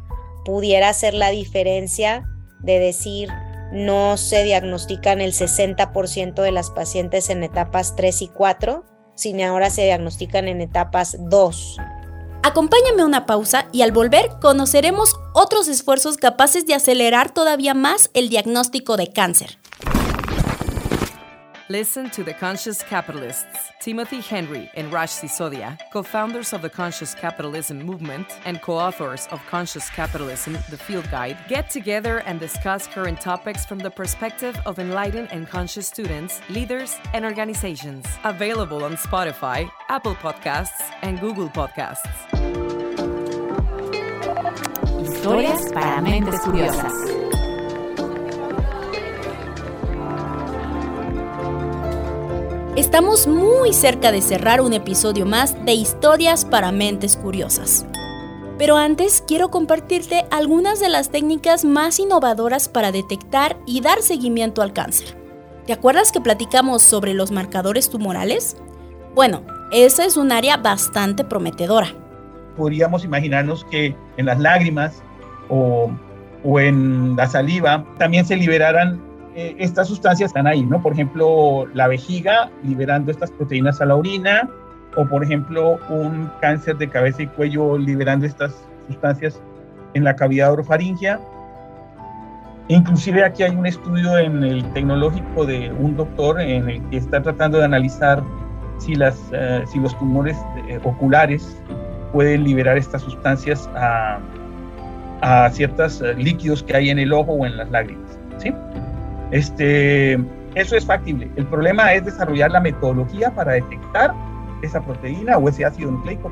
pudiera 0.46 0.90
hacer 0.90 1.14
la 1.14 1.30
diferencia 1.30 2.26
de 2.60 2.80
decir 2.80 3.30
no 3.72 4.18
se 4.18 4.44
diagnostican 4.44 5.22
el 5.22 5.34
60% 5.34 6.42
de 6.42 6.52
las 6.52 6.72
pacientes 6.72 7.30
en 7.30 7.44
etapas 7.44 7.96
3 7.96 8.22
y 8.24 8.28
4, 8.28 8.84
sino 9.16 9.46
ahora 9.46 9.70
se 9.70 9.86
diagnostican 9.86 10.48
en 10.48 10.62
etapas 10.62 11.18
2. 11.20 11.78
Acompáñame 12.44 13.04
a 13.04 13.06
una 13.06 13.26
pausa 13.28 13.68
y 13.72 13.84
al 13.84 13.92
volver 13.92 14.32
conoceremos 14.42 15.20
otros 15.34 15.68
esfuerzos 15.68 16.18
capaces 16.18 16.66
de 16.66 16.74
acelerar 16.74 17.32
todavía 17.32 17.74
más 17.76 18.10
el 18.14 18.30
diagnóstico 18.30 18.98
de 18.98 19.08
cáncer. 19.08 19.58
Listen 21.72 22.10
to 22.10 22.26
The 22.26 22.34
Conscious 22.34 22.84
Capitalists. 22.84 23.72
Timothy 23.80 24.20
Henry 24.20 24.70
and 24.76 24.92
Raj 24.92 25.10
Sisodia, 25.10 25.78
co 25.94 26.04
founders 26.04 26.52
of 26.52 26.62
the 26.62 26.70
Conscious 26.70 27.16
Capitalism 27.16 27.82
movement 27.82 28.28
and 28.44 28.62
co 28.62 28.74
authors 28.74 29.26
of 29.32 29.40
Conscious 29.50 29.90
Capitalism, 29.90 30.58
the 30.70 30.78
Field 30.78 31.10
Guide, 31.10 31.38
get 31.48 31.70
together 31.70 32.24
and 32.26 32.42
discuss 32.42 32.88
current 32.88 33.22
topics 33.22 33.66
from 33.66 33.80
the 33.80 33.90
perspective 33.90 34.60
of 34.66 34.80
enlightened 34.80 35.30
and 35.32 35.48
conscious 35.48 35.88
students, 35.88 36.42
leaders, 36.50 36.98
and 37.14 37.24
organizations. 37.24 38.06
Available 38.26 38.84
on 38.84 38.98
Spotify, 38.98 39.72
Apple 39.88 40.16
Podcasts, 40.16 40.92
and 41.04 41.22
Google 41.22 41.48
Podcasts. 41.48 42.31
Historias 45.22 45.72
para 45.72 46.02
mentes 46.02 46.40
curiosas. 46.40 46.92
Estamos 52.76 53.28
muy 53.28 53.72
cerca 53.72 54.12
de 54.12 54.20
cerrar 54.24 54.62
un 54.62 54.74
episodio 54.74 55.28
más 55.28 55.64
de 55.64 55.74
Historias 55.74 56.44
para 56.44 56.72
Mentes 56.72 57.18
Curiosas. 57.18 57.86
Pero 58.58 58.78
antes 58.78 59.24
quiero 59.28 59.52
compartirte 59.52 60.26
algunas 60.32 60.80
de 60.80 60.90
las 60.90 61.12
técnicas 61.12 61.66
más 61.66 62.00
innovadoras 62.00 62.68
para 62.68 62.92
detectar 62.92 63.58
y 63.68 63.82
dar 63.82 64.02
seguimiento 64.02 64.64
al 64.64 64.74
cáncer. 64.74 65.16
¿Te 65.68 65.74
acuerdas 65.74 66.12
que 66.12 66.20
platicamos 66.20 66.82
sobre 66.82 67.14
los 67.14 67.30
marcadores 67.30 67.92
tumorales? 67.92 68.58
Bueno, 69.14 69.44
esa 69.72 70.04
es 70.04 70.18
un 70.18 70.32
área 70.32 70.58
bastante 70.58 71.24
prometedora. 71.24 71.90
Podríamos 72.58 73.06
imaginarnos 73.06 73.64
que 73.66 73.96
en 74.18 74.26
las 74.26 74.40
lágrimas 74.40 75.04
o, 75.52 75.92
o 76.44 76.60
en 76.60 77.16
la 77.16 77.28
saliva 77.28 77.86
también 78.00 78.26
se 78.26 78.36
liberaran 78.36 79.00
eh, 79.36 79.56
estas 79.60 79.88
sustancias 79.88 80.30
están 80.30 80.46
ahí, 80.46 80.64
¿no? 80.64 80.82
Por 80.82 80.92
ejemplo, 80.94 81.66
la 81.74 81.88
vejiga 81.88 82.50
liberando 82.64 83.12
estas 83.12 83.32
proteínas 83.32 83.80
a 83.80 83.86
la 83.86 83.96
orina, 83.96 84.50
o 84.98 85.06
por 85.06 85.24
ejemplo, 85.24 85.80
un 85.90 86.30
cáncer 86.42 86.78
de 86.78 86.90
cabeza 86.90 87.24
y 87.24 87.28
cuello 87.28 87.78
liberando 87.78 88.26
estas 88.26 88.66
sustancias 88.88 89.42
en 89.94 90.04
la 90.04 90.18
cavidad 90.18 90.52
orofaringea. 90.52 91.20
Inclusive 92.68 93.24
aquí 93.24 93.44
hay 93.44 93.56
un 93.56 93.66
estudio 93.66 94.18
en 94.18 94.44
el 94.44 94.66
tecnológico 94.74 95.46
de 95.46 95.72
un 95.72 95.96
doctor 95.96 96.42
en 96.42 96.70
el 96.70 96.90
que 96.90 96.98
está 96.98 97.22
tratando 97.22 97.58
de 97.60 97.66
analizar 97.66 98.22
si, 98.80 98.96
las, 98.96 99.18
eh, 99.32 99.64
si 99.72 99.80
los 99.80 99.98
tumores 99.98 100.38
eh, 100.68 100.80
oculares 100.84 101.58
pueden 102.12 102.44
liberar 102.44 102.78
estas 102.78 103.02
sustancias 103.02 103.70
a, 103.76 104.20
a 105.22 105.50
ciertos 105.52 106.02
líquidos 106.18 106.64
que 106.64 106.76
hay 106.76 106.90
en 106.90 107.00
el 107.00 107.14
ojo 107.14 107.34
o 107.34 107.46
en 107.46 107.58
las 107.58 107.70
lágrimas. 107.70 108.18
¿sí? 108.38 108.54
Este, 109.32 110.14
eso 110.56 110.76
es 110.76 110.86
factible. 110.86 111.30
El 111.36 111.46
problema 111.46 111.94
es 111.94 112.06
desarrollar 112.06 112.52
la 112.52 112.60
metodología 112.60 113.34
para 113.34 113.54
detectar 113.54 114.14
esa 114.62 114.82
proteína 114.82 115.38
o 115.38 115.48
ese 115.50 115.66
ácido 115.66 115.92
nucleico. 115.92 116.32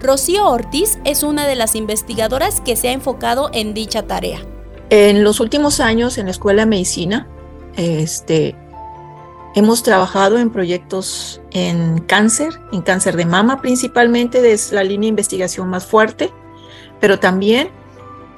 Rocío 0.00 0.46
Ortiz 0.48 0.98
es 1.04 1.22
una 1.22 1.46
de 1.46 1.56
las 1.56 1.74
investigadoras 1.74 2.60
que 2.60 2.76
se 2.76 2.88
ha 2.88 2.92
enfocado 2.92 3.50
en 3.52 3.74
dicha 3.74 4.04
tarea. 4.04 4.38
En 4.90 5.24
los 5.24 5.40
últimos 5.40 5.80
años 5.80 6.18
en 6.18 6.26
la 6.26 6.30
Escuela 6.30 6.62
de 6.62 6.66
Medicina, 6.66 7.26
este, 7.76 8.54
hemos 9.54 9.82
trabajado 9.82 10.38
en 10.38 10.50
proyectos 10.50 11.42
en 11.50 11.98
cáncer, 11.98 12.60
en 12.72 12.82
cáncer 12.82 13.16
de 13.16 13.26
mama 13.26 13.60
principalmente, 13.60 14.52
es 14.52 14.72
la 14.72 14.84
línea 14.84 15.06
de 15.06 15.10
investigación 15.10 15.68
más 15.68 15.84
fuerte, 15.84 16.30
pero 17.00 17.18
también 17.18 17.68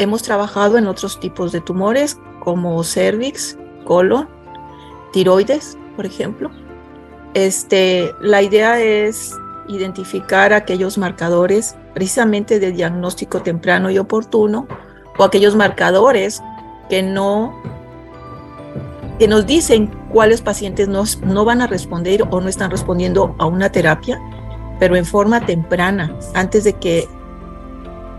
hemos 0.01 0.23
trabajado 0.23 0.79
en 0.79 0.87
otros 0.87 1.21
tipos 1.21 1.53
de 1.53 1.61
tumores 1.61 2.19
como 2.41 2.83
cervix, 2.83 3.59
colon, 3.85 4.29
tiroides, 5.13 5.77
por 5.95 6.07
ejemplo. 6.07 6.51
Este, 7.35 8.13
la 8.21 8.41
idea 8.41 8.81
es 8.81 9.37
identificar 9.69 10.55
aquellos 10.55 10.97
marcadores 10.97 11.77
precisamente 11.95 12.59
de 12.59 12.73
diagnóstico 12.73 13.43
temprano 13.43 13.91
y 13.91 13.99
oportuno 13.99 14.67
o 15.19 15.23
aquellos 15.23 15.55
marcadores 15.55 16.43
que 16.89 17.03
no 17.03 17.55
que 19.19 19.29
nos 19.29 19.47
dicen 19.47 19.89
cuáles 20.09 20.41
pacientes 20.41 20.89
no, 20.89 21.05
no 21.23 21.45
van 21.45 21.61
a 21.61 21.67
responder 21.67 22.23
o 22.31 22.41
no 22.41 22.49
están 22.49 22.71
respondiendo 22.71 23.35
a 23.39 23.45
una 23.45 23.71
terapia, 23.71 24.19
pero 24.79 24.97
en 24.97 25.05
forma 25.05 25.45
temprana, 25.45 26.17
antes 26.33 26.65
de 26.65 26.73
que 26.73 27.07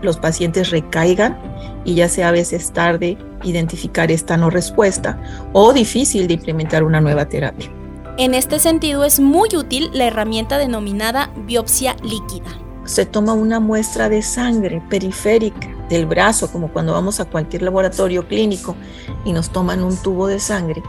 los 0.02 0.18
pacientes 0.18 0.70
recaigan 0.70 1.38
y 1.84 1.94
ya 1.94 2.08
sea 2.08 2.28
a 2.28 2.32
veces 2.32 2.72
tarde 2.72 3.16
identificar 3.44 4.10
esta 4.10 4.36
no 4.36 4.50
respuesta 4.50 5.20
o 5.52 5.72
difícil 5.72 6.26
de 6.26 6.34
implementar 6.34 6.82
una 6.84 7.00
nueva 7.00 7.28
terapia. 7.28 7.70
En 8.18 8.34
este 8.34 8.58
sentido 8.58 9.04
es 9.04 9.20
muy 9.20 9.48
útil 9.56 9.90
la 9.94 10.04
herramienta 10.04 10.58
denominada 10.58 11.30
biopsia 11.46 11.96
líquida. 12.02 12.50
Se 12.84 13.06
toma 13.06 13.32
una 13.32 13.58
muestra 13.58 14.08
de 14.08 14.22
sangre 14.22 14.82
periférica 14.90 15.68
del 15.88 16.04
brazo, 16.04 16.50
como 16.50 16.68
cuando 16.68 16.92
vamos 16.92 17.20
a 17.20 17.24
cualquier 17.24 17.62
laboratorio 17.62 18.26
clínico 18.26 18.76
y 19.24 19.32
nos 19.32 19.50
toman 19.50 19.82
un 19.82 19.96
tubo 19.96 20.26
de 20.26 20.40
sangre. 20.40 20.82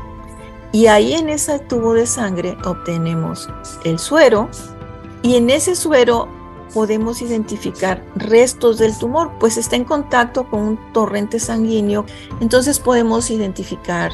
Y 0.74 0.88
ahí 0.88 1.14
en 1.14 1.30
ese 1.30 1.60
tubo 1.60 1.94
de 1.94 2.08
sangre 2.08 2.58
obtenemos 2.66 3.48
el 3.86 4.00
suero 4.00 4.50
y 5.22 5.36
en 5.36 5.50
ese 5.50 5.76
suero 5.76 6.28
podemos 6.74 7.22
identificar 7.22 8.06
restos 8.16 8.78
del 8.78 8.98
tumor, 8.98 9.32
pues 9.40 9.58
está 9.58 9.76
en 9.76 9.86
contacto 9.86 10.50
con 10.50 10.62
un 10.62 10.94
torrente 10.94 11.40
sanguíneo, 11.40 12.06
entonces 12.40 12.80
podemos 12.80 13.30
identificar 13.30 14.12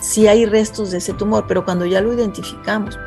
si 0.00 0.28
hay 0.28 0.46
restos 0.46 0.90
de 0.90 0.98
ese 0.98 1.12
tumor, 1.12 1.44
pero 1.46 1.64
cuando 1.64 1.86
ya 1.86 2.00
lo 2.00 2.12
identificamos, 2.12 2.98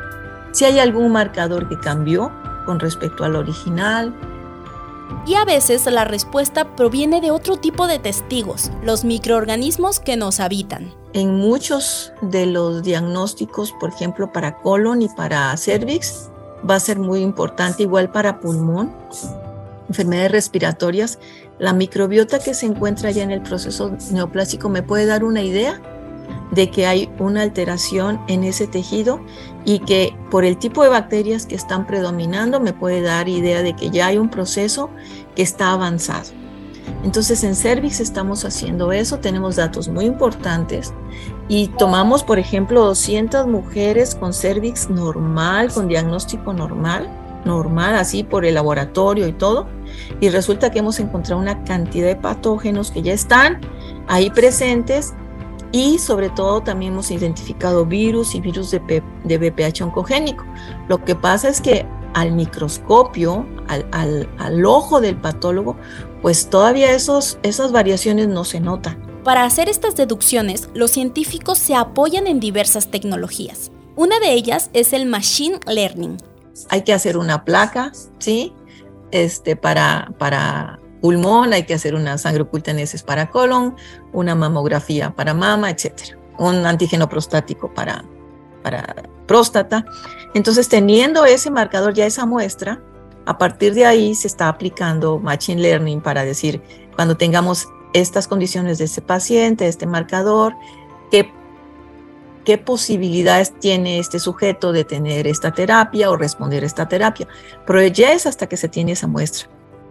si 0.52 0.64
hay 0.64 0.78
algún 0.78 1.10
marcador 1.10 1.68
que 1.68 1.78
cambió 1.78 2.30
con 2.64 2.80
respecto 2.80 3.24
al 3.24 3.36
original. 3.36 4.14
Y 5.26 5.34
a 5.34 5.44
veces 5.44 5.84
la 5.86 6.04
respuesta 6.04 6.76
proviene 6.76 7.20
de 7.20 7.30
otro 7.30 7.56
tipo 7.56 7.86
de 7.86 7.98
testigos, 7.98 8.70
los 8.82 9.04
microorganismos 9.04 10.00
que 10.00 10.16
nos 10.16 10.40
habitan. 10.40 10.94
En 11.12 11.34
muchos 11.34 12.12
de 12.22 12.46
los 12.46 12.82
diagnósticos, 12.82 13.72
por 13.72 13.90
ejemplo, 13.90 14.32
para 14.32 14.60
colon 14.60 15.02
y 15.02 15.08
para 15.08 15.56
cervix, 15.56 16.30
va 16.68 16.76
a 16.76 16.80
ser 16.80 16.98
muy 16.98 17.20
importante, 17.20 17.82
igual 17.82 18.10
para 18.10 18.40
pulmón, 18.40 18.92
enfermedades 19.88 20.32
respiratorias. 20.32 21.18
La 21.58 21.72
microbiota 21.72 22.38
que 22.38 22.54
se 22.54 22.66
encuentra 22.66 23.10
ya 23.10 23.22
en 23.22 23.30
el 23.30 23.42
proceso 23.42 23.96
neoplásico 24.10 24.68
me 24.68 24.82
puede 24.82 25.06
dar 25.06 25.24
una 25.24 25.42
idea 25.42 25.80
de 26.50 26.70
que 26.70 26.86
hay 26.86 27.10
una 27.18 27.42
alteración 27.42 28.20
en 28.28 28.44
ese 28.44 28.66
tejido 28.66 29.20
y 29.64 29.80
que 29.80 30.16
por 30.30 30.44
el 30.44 30.56
tipo 30.56 30.82
de 30.82 30.88
bacterias 30.88 31.46
que 31.46 31.54
están 31.54 31.86
predominando 31.86 32.60
me 32.60 32.72
puede 32.72 33.02
dar 33.02 33.28
idea 33.28 33.62
de 33.62 33.74
que 33.74 33.90
ya 33.90 34.06
hay 34.06 34.18
un 34.18 34.30
proceso 34.30 34.90
que 35.34 35.42
está 35.42 35.72
avanzado. 35.72 36.30
Entonces 37.02 37.44
en 37.44 37.56
Cervix 37.56 38.00
estamos 38.00 38.44
haciendo 38.44 38.92
eso, 38.92 39.18
tenemos 39.18 39.56
datos 39.56 39.88
muy 39.88 40.04
importantes 40.04 40.92
y 41.48 41.68
tomamos, 41.68 42.22
por 42.22 42.38
ejemplo, 42.38 42.84
200 42.84 43.46
mujeres 43.46 44.14
con 44.14 44.32
Cervix 44.32 44.88
normal, 44.88 45.72
con 45.72 45.88
diagnóstico 45.88 46.52
normal, 46.52 47.08
normal, 47.44 47.96
así 47.96 48.22
por 48.22 48.44
el 48.44 48.54
laboratorio 48.54 49.26
y 49.28 49.32
todo, 49.32 49.66
y 50.20 50.30
resulta 50.30 50.70
que 50.70 50.78
hemos 50.78 50.98
encontrado 51.00 51.40
una 51.40 51.62
cantidad 51.64 52.06
de 52.06 52.16
patógenos 52.16 52.90
que 52.90 53.02
ya 53.02 53.12
están 53.12 53.60
ahí 54.08 54.30
presentes 54.30 55.12
y 55.72 55.98
sobre 55.98 56.30
todo 56.30 56.62
también 56.62 56.92
hemos 56.92 57.10
identificado 57.10 57.84
virus 57.84 58.34
y 58.34 58.40
virus 58.40 58.70
de, 58.70 58.78
BPH 59.24 59.82
oncogénico. 59.82 60.44
Lo 60.88 61.04
que 61.04 61.14
pasa 61.14 61.48
es 61.48 61.60
que 61.60 61.84
al 62.14 62.32
microscopio, 62.32 63.44
al, 63.66 64.64
ojo 64.64 65.00
del 65.00 65.16
patólogo, 65.16 65.76
pues 66.22 66.48
todavía 66.48 66.92
esos, 66.92 67.38
esas 67.42 67.72
variaciones 67.72 68.28
no 68.28 68.44
se 68.44 68.60
notan. 68.60 69.13
Para 69.24 69.44
hacer 69.44 69.70
estas 69.70 69.96
deducciones, 69.96 70.68
los 70.74 70.90
científicos 70.90 71.56
se 71.58 71.74
apoyan 71.74 72.26
en 72.26 72.40
diversas 72.40 72.90
tecnologías. 72.90 73.72
Una 73.96 74.20
de 74.20 74.34
ellas 74.34 74.68
es 74.74 74.92
el 74.92 75.06
Machine 75.06 75.58
Learning. 75.66 76.18
Hay 76.68 76.82
que 76.82 76.92
hacer 76.92 77.16
una 77.16 77.42
placa, 77.42 77.90
¿sí? 78.18 78.52
Este, 79.12 79.56
para, 79.56 80.12
para 80.18 80.78
pulmón, 81.00 81.54
hay 81.54 81.62
que 81.62 81.72
hacer 81.72 81.94
una 81.94 82.18
sangre 82.18 82.42
oculta 82.42 82.70
en 82.70 82.86
para 83.06 83.30
colon, 83.30 83.76
una 84.12 84.34
mamografía 84.34 85.14
para 85.14 85.32
mama, 85.32 85.70
etcétera, 85.70 86.18
un 86.38 86.66
antígeno 86.66 87.08
prostático 87.08 87.72
para, 87.72 88.04
para 88.62 88.94
próstata. 89.26 89.86
Entonces, 90.34 90.68
teniendo 90.68 91.24
ese 91.24 91.50
marcador, 91.50 91.94
ya 91.94 92.04
esa 92.04 92.26
muestra, 92.26 92.82
a 93.24 93.38
partir 93.38 93.72
de 93.72 93.86
ahí 93.86 94.14
se 94.14 94.26
está 94.26 94.48
aplicando 94.48 95.18
Machine 95.18 95.62
Learning 95.62 96.02
para 96.02 96.26
decir, 96.26 96.60
cuando 96.94 97.16
tengamos 97.16 97.66
estas 97.94 98.28
condiciones 98.28 98.76
de 98.78 98.84
ese 98.84 99.00
paciente, 99.00 99.66
este 99.66 99.86
marcador, 99.86 100.54
qué, 101.10 101.30
qué 102.44 102.58
posibilidades 102.58 103.58
tiene 103.58 103.98
este 104.00 104.18
sujeto 104.18 104.72
de 104.72 104.84
tener 104.84 105.26
esta 105.26 105.52
terapia 105.52 106.10
o 106.10 106.16
responder 106.16 106.64
a 106.64 106.66
esta 106.66 106.88
terapia. 106.88 107.26
Pero 107.66 107.86
ya 107.86 108.12
es 108.12 108.26
hasta 108.26 108.48
que 108.48 108.58
se 108.58 108.68
tiene 108.68 108.92
esa 108.92 109.06
muestra. 109.06 109.48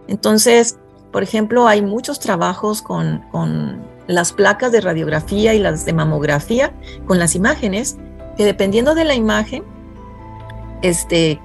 Entonces, 0.07 0.77
por 1.11 1.23
ejemplo, 1.23 1.67
hay 1.67 1.81
muchos 1.81 2.19
trabajos 2.19 2.81
con, 2.81 3.23
las 4.05 4.33
placas 4.33 4.73
de 4.73 4.81
radiografía 4.81 5.53
y 5.53 5.59
las 5.59 5.85
de 5.85 5.93
mamografía, 5.93 6.73
con 7.07 7.19
las 7.19 7.35
imágenes, 7.35 7.95
que 8.35 8.43
dependiendo 8.43 8.95
de 8.95 9.05
la 9.05 9.15
imagen, 9.15 9.63
este, 10.81 11.39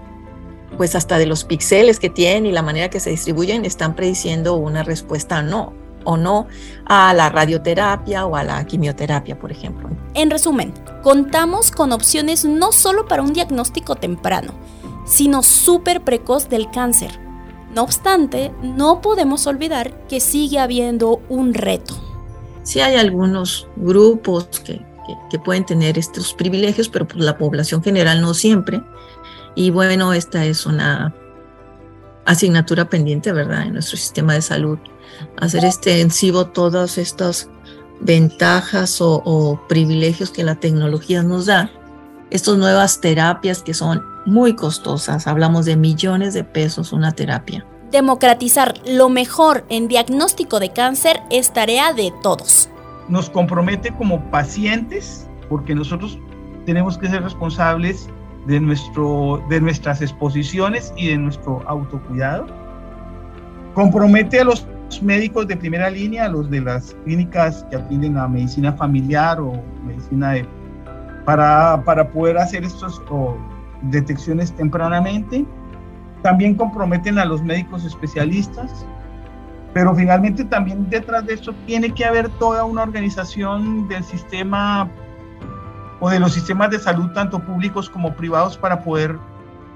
pues 0.77 0.97
hasta 0.97 1.19
de 1.19 1.27
los 1.27 1.45
píxeles 1.45 2.01
que 2.01 2.11
tienen 2.11 2.47
y 2.47 2.53
la 2.53 2.63
manera 2.63 2.91
que 2.91 2.99
se 2.99 3.11
distribuyen, 3.11 3.65
están 3.65 3.95
prediciendo 3.95 4.57
una 4.57 4.83
respuesta 4.83 5.41
no 5.41 5.73
o 6.09 6.17
no 6.17 6.47
a 6.87 7.13
la 7.15 7.29
radioterapia 7.29 8.27
o 8.27 8.37
a 8.37 8.45
la 8.45 8.65
quimioterapia, 8.67 9.39
por 9.39 9.53
ejemplo. 9.53 9.89
En 10.15 10.31
resumen, 10.31 10.73
contamos 11.03 11.71
con 11.71 11.93
opciones 11.93 12.45
no 12.45 12.73
solo 12.73 13.07
para 13.07 13.23
un 13.23 13.33
diagnóstico 13.33 13.97
temprano, 13.97 14.53
sino 15.07 15.43
súper 15.43 16.03
precoz 16.03 16.49
del 16.49 16.71
cáncer 16.71 17.29
no 17.75 17.83
obstante, 17.83 18.53
no 18.63 19.01
podemos 19.01 19.47
olvidar 19.47 20.07
que 20.07 20.21
sigue 20.21 20.59
habiendo 20.59 21.21
un 21.29 21.55
reto. 21.55 21.95
Sí 22.63 22.81
hay 22.81 22.97
algunos 22.97 23.69
grupos 23.77 24.49
que, 24.65 24.87
pueden 25.45 25.65
tener 25.65 25.99
estos 25.99 26.35
privilegios, 26.35 26.89
pero 26.89 27.07
pues 27.07 27.25
la 27.25 27.39
población 27.39 27.83
general 27.83 28.21
no 28.21 28.35
siempre. 28.35 28.83
Y 29.55 29.71
bueno, 29.71 30.13
esta 30.13 30.45
es 30.45 30.67
una 30.67 31.15
asignatura 32.25 32.89
pendiente, 32.89 33.33
¿verdad?, 33.33 33.63
en 33.63 33.75
nuestro 33.75 33.97
sistema 33.97 34.35
de 34.35 34.43
salud. 34.43 34.79
Hacer 35.37 35.65
extensivo 35.65 36.47
todas 36.47 36.99
estas 36.99 37.49
ventajas 38.01 39.01
o, 39.01 39.23
o 39.25 39.61
privilegios 39.69 40.31
que 40.31 40.45
la 40.45 40.55
tecnología 40.57 41.23
nos 41.23 41.47
da, 41.47 41.71
estas 42.31 42.59
nuevas 42.59 43.01
terapias 43.01 43.63
que 43.63 43.75
son 43.75 44.03
muy 44.27 44.55
costosas, 44.55 45.27
hablamos 45.27 45.65
de 45.65 45.77
millones 45.77 46.35
de 46.35 46.45
pesos 46.45 46.93
una 46.93 47.13
terapia. 47.13 47.65
Democratizar 47.91 48.75
lo 48.87 49.09
mejor 49.09 49.65
en 49.71 49.89
diagnóstico 49.89 50.61
de 50.61 50.71
cáncer 50.71 51.23
es 51.31 51.53
tarea 51.53 51.95
de 51.95 52.13
todos. 52.23 52.69
Nos 53.09 53.31
compromete 53.31 53.91
como 53.95 54.23
pacientes 54.31 55.27
porque 55.49 55.75
nosotros 55.75 56.19
tenemos 56.67 56.99
que 56.99 57.09
ser 57.09 57.23
responsables 57.23 58.11
de, 58.47 58.61
nuestro, 58.61 59.43
de 59.49 59.61
nuestras 59.63 60.03
exposiciones 60.03 60.93
y 60.99 61.09
de 61.09 61.17
nuestro 61.17 61.63
autocuidado. 61.67 62.47
Compromete 63.75 64.41
a 64.41 64.45
los 64.45 64.67
médicos 65.03 65.47
de 65.47 65.57
primera 65.57 65.91
línea, 65.91 66.29
los 66.29 66.51
de 66.51 66.61
las 66.61 66.97
clínicas 67.05 67.65
que 67.71 67.77
atienden 67.77 68.17
a 68.17 68.27
medicina 68.27 68.73
familiar 68.73 69.41
o 69.41 69.53
medicina 69.85 70.33
de, 70.33 70.47
para, 71.25 71.83
para 71.85 72.09
poder 72.09 72.39
hacer 72.39 72.65
estas 72.65 73.01
detecciones 73.83 74.53
tempranamente. 74.53 75.45
También 76.23 76.55
comprometen 76.55 77.19
a 77.19 77.25
los 77.25 77.43
médicos 77.43 77.85
especialistas, 77.85 78.87
pero 79.73 79.95
finalmente 79.95 80.45
también 80.45 80.89
detrás 80.91 81.27
de 81.27 81.35
esto 81.35 81.55
tiene 81.67 81.93
que 81.93 82.05
haber 82.05 82.29
toda 82.39 82.65
una 82.65 82.83
organización 82.83 83.87
del 83.89 84.03
sistema 84.03 84.91
o 86.01 86.11
de 86.11 86.19
los 86.19 86.33
sistemas 86.33 86.71
de 86.71 86.79
salud, 86.79 87.11
tanto 87.13 87.39
públicos 87.41 87.91
como 87.91 88.15
privados, 88.15 88.57
para 88.57 88.83
poder 88.83 89.19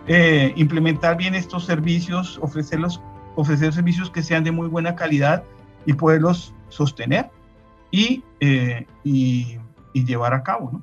eh, 0.07 0.53
implementar 0.57 1.17
bien 1.17 1.35
estos 1.35 1.65
servicios, 1.65 2.39
ofrecerlos 2.43 3.01
ofrecer 3.35 3.73
servicios 3.73 4.11
que 4.11 4.23
sean 4.23 4.45
de 4.45 4.53
muy 4.53 4.69
buena 4.69 4.95
calidad 4.95 5.43
y 5.87 5.93
poderlos 5.95 6.55
sostener 6.69 7.31
y, 7.91 8.23
eh, 8.41 8.87
y, 9.05 9.59
y, 9.93 10.05
llevar 10.05 10.35
a 10.35 10.43
cabo. 10.43 10.71
¿no? 10.73 10.83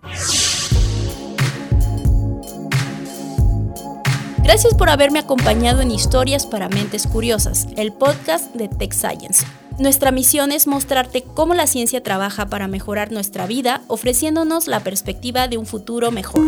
Gracias 4.43 4.73
por 4.73 4.89
haberme 4.89 5.19
acompañado 5.19 5.81
en 5.81 5.91
Historias 5.91 6.45
para 6.45 6.69
Mentes 6.69 7.05
Curiosas, 7.05 7.67
el 7.77 7.93
podcast 7.93 8.53
de 8.55 8.67
Tech 8.67 8.93
Science. 8.93 9.45
Nuestra 9.77 10.11
misión 10.11 10.51
es 10.51 10.67
mostrarte 10.67 11.23
cómo 11.23 11.53
la 11.53 11.67
ciencia 11.67 12.03
trabaja 12.03 12.47
para 12.47 12.67
mejorar 12.67 13.11
nuestra 13.11 13.47
vida, 13.47 13.81
ofreciéndonos 13.87 14.67
la 14.67 14.81
perspectiva 14.81 15.47
de 15.47 15.57
un 15.57 15.65
futuro 15.65 16.11
mejor. 16.11 16.43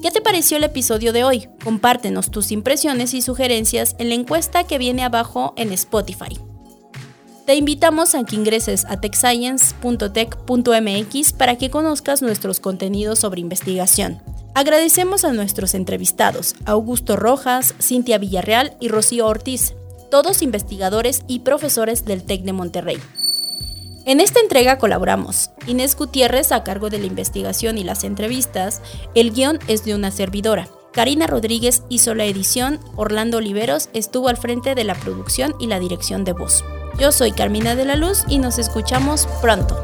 ¿Qué 0.00 0.12
te 0.12 0.20
pareció 0.20 0.58
el 0.58 0.64
episodio 0.64 1.12
de 1.12 1.24
hoy? 1.24 1.48
Compártenos 1.64 2.30
tus 2.30 2.52
impresiones 2.52 3.14
y 3.14 3.22
sugerencias 3.22 3.96
en 3.98 4.10
la 4.10 4.14
encuesta 4.14 4.62
que 4.62 4.78
viene 4.78 5.02
abajo 5.02 5.54
en 5.56 5.72
Spotify. 5.72 6.38
Te 7.46 7.56
invitamos 7.56 8.14
a 8.14 8.22
que 8.22 8.36
ingreses 8.36 8.84
a 8.84 9.00
techscience.tech.mx 9.00 11.32
para 11.32 11.56
que 11.56 11.70
conozcas 11.70 12.22
nuestros 12.22 12.60
contenidos 12.60 13.18
sobre 13.18 13.40
investigación. 13.40 14.22
Agradecemos 14.54 15.24
a 15.24 15.32
nuestros 15.32 15.74
entrevistados, 15.74 16.54
Augusto 16.64 17.16
Rojas, 17.16 17.74
Cintia 17.80 18.18
Villarreal 18.18 18.76
y 18.80 18.86
Rocío 18.88 19.26
Ortiz, 19.26 19.74
todos 20.12 20.42
investigadores 20.42 21.24
y 21.26 21.40
profesores 21.40 22.04
del 22.04 22.22
TEC 22.22 22.42
de 22.42 22.52
Monterrey. 22.52 22.98
En 24.04 24.20
esta 24.20 24.40
entrega 24.40 24.78
colaboramos 24.78 25.50
Inés 25.66 25.96
Gutiérrez 25.96 26.52
a 26.52 26.64
cargo 26.64 26.88
de 26.88 26.98
la 26.98 27.06
investigación 27.06 27.78
y 27.78 27.84
las 27.84 28.04
entrevistas, 28.04 28.80
el 29.14 29.32
guion 29.32 29.58
es 29.68 29.84
de 29.84 29.94
una 29.94 30.10
servidora. 30.10 30.68
Karina 30.92 31.26
Rodríguez 31.26 31.82
hizo 31.88 32.14
la 32.14 32.24
edición, 32.24 32.80
Orlando 32.96 33.38
Oliveros 33.38 33.90
estuvo 33.92 34.28
al 34.28 34.36
frente 34.36 34.74
de 34.74 34.84
la 34.84 34.94
producción 34.94 35.54
y 35.60 35.66
la 35.66 35.78
dirección 35.78 36.24
de 36.24 36.32
voz. 36.32 36.64
Yo 36.98 37.12
soy 37.12 37.32
Carmina 37.32 37.74
de 37.76 37.84
la 37.84 37.96
Luz 37.96 38.24
y 38.28 38.38
nos 38.38 38.58
escuchamos 38.58 39.28
pronto. 39.40 39.76